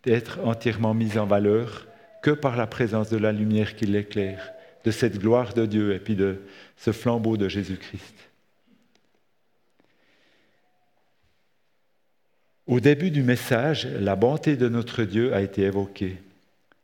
être 0.06 0.42
entièrement 0.44 0.94
mise 0.94 1.18
en 1.18 1.26
valeur 1.26 1.88
que 2.22 2.32
par 2.32 2.58
la 2.58 2.68
présence 2.68 3.10
de 3.10 3.16
la 3.16 3.32
lumière 3.32 3.78
qui 3.78 3.86
l'éclaire, 3.86 4.52
de 4.84 4.92
cette 4.92 5.18
gloire 5.18 5.54
de 5.54 5.66
Dieu 5.66 5.94
et 5.94 6.00
puis 6.00 6.18
de 6.18 6.42
ce 6.76 6.92
flambeau 6.92 7.38
de 7.38 7.48
Jésus-Christ. 7.48 8.16
Au 12.68 12.82
début 12.82 13.10
du 13.10 13.24
message, 13.24 13.88
la 13.88 14.18
bonté 14.18 14.58
de 14.58 14.68
notre 14.68 15.04
Dieu 15.04 15.34
a 15.34 15.40
été 15.40 15.62
évoquée. 15.62 16.18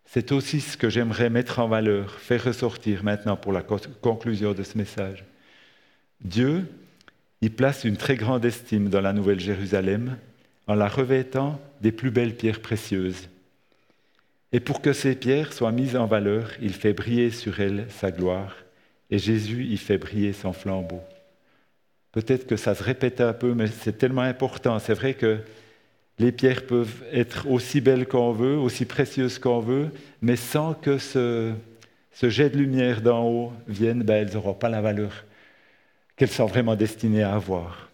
C'est 0.06 0.32
aussi 0.32 0.62
ce 0.62 0.78
que 0.78 0.90
j'aimerais 0.90 1.30
mettre 1.30 1.60
en 1.60 1.68
valeur, 1.68 2.14
faire 2.14 2.46
ressortir 2.46 3.04
maintenant 3.04 3.36
pour 3.36 3.52
la 3.52 3.64
conclusion 3.64 4.54
de 4.54 4.64
ce 4.64 4.78
message. 4.78 5.26
Dieu 6.22 6.70
y 7.42 7.50
place 7.50 7.86
une 7.86 7.98
très 7.98 8.16
grande 8.16 8.46
estime 8.46 8.90
dans 8.90 9.02
la 9.02 9.14
Nouvelle 9.14 9.40
Jérusalem 9.40 10.18
en 10.68 10.76
la 10.76 10.88
revêtant 10.88 11.60
des 11.82 11.92
plus 11.92 12.12
belles 12.12 12.36
pierres 12.36 12.62
précieuses. 12.62 13.30
Et 14.52 14.60
pour 14.60 14.82
que 14.82 14.94
ces 14.94 15.16
pierres 15.16 15.54
soient 15.54 15.72
mises 15.72 15.96
en 15.96 16.06
valeur, 16.06 16.52
il 16.62 16.74
fait 16.74 16.94
briller 16.94 17.32
sur 17.32 17.60
elles 17.60 17.86
sa 17.90 18.12
gloire, 18.12 18.56
et 19.10 19.20
Jésus 19.20 19.66
y 19.66 19.78
fait 19.78 19.98
briller 19.98 20.34
son 20.34 20.54
flambeau. 20.54 21.02
Peut-être 22.12 22.48
que 22.48 22.58
ça 22.58 22.76
se 22.76 22.84
répète 22.84 23.22
un 23.22 23.34
peu, 23.34 23.54
mais 23.54 23.68
c'est 23.68 23.98
tellement 23.98 24.22
important. 24.22 24.80
C'est 24.80 24.94
vrai 24.94 25.14
que 25.14 25.38
les 26.18 26.32
pierres 26.32 26.66
peuvent 26.66 27.04
être 27.12 27.48
aussi 27.48 27.80
belles 27.82 28.08
qu'on 28.08 28.34
veut, 28.34 28.58
aussi 28.58 28.86
précieuses 28.86 29.40
qu'on 29.40 29.60
veut, 29.60 29.90
mais 30.22 30.36
sans 30.36 30.74
que 30.74 30.98
ce, 30.98 31.54
jet 32.22 32.50
de 32.50 32.58
lumière 32.58 33.02
d'en 33.02 33.26
haut 33.26 33.54
vienne, 33.68 34.04
ben, 34.04 34.16
elles 34.16 34.34
n'auront 34.34 34.54
pas 34.54 34.70
la 34.70 34.82
valeur 34.82 35.24
qu'elles 36.20 36.30
sont 36.30 36.48
vraiment 36.48 36.76
destinées 36.76 37.24
à 37.24 37.34
avoir. 37.34 37.90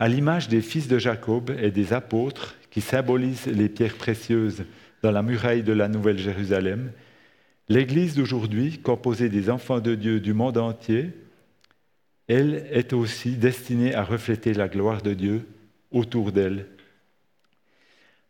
À 0.00 0.08
l'image 0.08 0.48
des 0.48 0.60
fils 0.60 0.88
de 0.88 0.98
Jacob 0.98 1.54
et 1.56 1.70
des 1.70 1.92
apôtres 1.92 2.56
qui 2.68 2.80
symbolisent 2.80 3.46
les 3.46 3.68
pierres 3.68 3.94
précieuses 3.94 4.64
dans 5.00 5.12
la 5.12 5.22
muraille 5.22 5.62
de 5.62 5.72
la 5.72 5.86
Nouvelle 5.86 6.18
Jérusalem, 6.18 6.90
l'Église 7.68 8.16
d'aujourd'hui, 8.16 8.78
composée 8.78 9.28
des 9.28 9.50
enfants 9.50 9.78
de 9.78 9.94
Dieu 9.94 10.18
du 10.18 10.34
monde 10.34 10.58
entier, 10.58 11.12
elle 12.26 12.66
est 12.72 12.92
aussi 12.92 13.36
destinée 13.36 13.94
à 13.94 14.02
refléter 14.02 14.52
la 14.52 14.66
gloire 14.66 15.00
de 15.00 15.14
Dieu 15.14 15.46
autour 15.92 16.32
d'elle. 16.32 16.66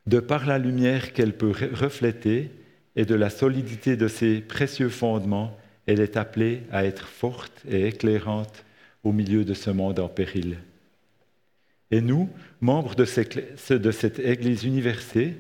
De 0.07 0.21
par 0.21 0.45
la 0.45 0.59
lumière 0.59 1.15
qu'elle 1.15 1.35
peut 1.35 1.55
refléter 1.73 2.51
et 2.95 3.07
de 3.07 3.15
la 3.15 3.31
solidité 3.31 3.97
de 3.97 4.07
ses 4.07 4.43
précieux 4.43 4.91
fondements, 4.91 5.57
elle 5.87 6.01
est 6.01 6.17
appelée 6.17 6.63
à 6.71 6.85
être 6.85 7.07
forte 7.07 7.63
et 7.69 7.87
éclairante 7.89 8.65
au 9.03 9.13
milieu 9.13 9.45
de 9.45 9.55
ce 9.55 9.71
monde 9.71 10.01
en 10.01 10.09
péril. 10.09 10.59
Et 11.91 12.01
nous, 12.01 12.29
membres 12.61 12.95
de 12.95 13.05
cette 13.05 14.19
Église 14.19 14.65
universelle, 14.65 15.37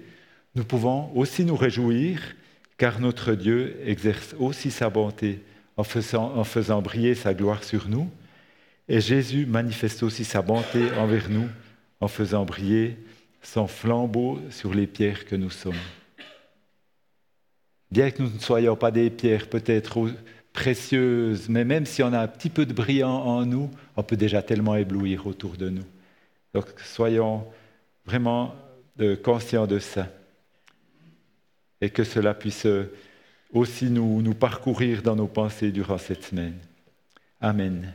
nous 0.54 0.64
pouvons 0.64 1.10
aussi 1.16 1.44
nous 1.44 1.56
réjouir 1.56 2.20
car 2.76 3.00
notre 3.00 3.34
Dieu 3.34 3.76
exerce 3.84 4.34
aussi 4.38 4.70
sa 4.70 4.90
bonté 4.90 5.40
en 5.76 5.84
faisant, 5.84 6.36
en 6.36 6.44
faisant 6.44 6.82
briller 6.82 7.14
sa 7.14 7.34
gloire 7.34 7.64
sur 7.64 7.88
nous. 7.88 8.10
Et 8.88 9.00
Jésus 9.00 9.46
manifeste 9.46 10.02
aussi 10.02 10.24
sa 10.24 10.42
bonté 10.42 10.92
envers 10.98 11.30
nous 11.30 11.48
en 12.00 12.08
faisant 12.08 12.44
briller 12.44 12.96
son 13.42 13.66
flambeau 13.66 14.40
sur 14.50 14.74
les 14.74 14.86
pierres 14.86 15.24
que 15.24 15.36
nous 15.36 15.50
sommes. 15.50 15.74
Bien 17.90 18.10
que 18.10 18.22
nous 18.22 18.30
ne 18.30 18.38
soyons 18.38 18.76
pas 18.76 18.90
des 18.90 19.08
pierres 19.10 19.48
peut-être 19.48 20.10
précieuses, 20.54 21.50
mais 21.50 21.64
même 21.64 21.84
si 21.84 22.02
on 22.02 22.12
a 22.14 22.20
un 22.20 22.28
petit 22.28 22.48
peu 22.48 22.64
de 22.64 22.72
brillant 22.72 23.10
en 23.10 23.44
nous, 23.44 23.70
on 23.96 24.02
peut 24.02 24.16
déjà 24.16 24.40
tellement 24.40 24.76
éblouir 24.76 25.26
autour 25.26 25.56
de 25.56 25.68
nous. 25.68 25.84
Donc 26.54 26.66
soyons 26.80 27.44
vraiment 28.06 28.54
conscients 29.22 29.66
de 29.66 29.78
ça. 29.80 30.08
Et 31.80 31.90
que 31.90 32.04
cela 32.04 32.32
puisse 32.32 32.66
aussi 33.52 33.90
nous, 33.90 34.22
nous 34.22 34.34
parcourir 34.34 35.02
dans 35.02 35.16
nos 35.16 35.26
pensées 35.26 35.72
durant 35.72 35.98
cette 35.98 36.22
semaine. 36.22 36.56
Amen. 37.40 37.92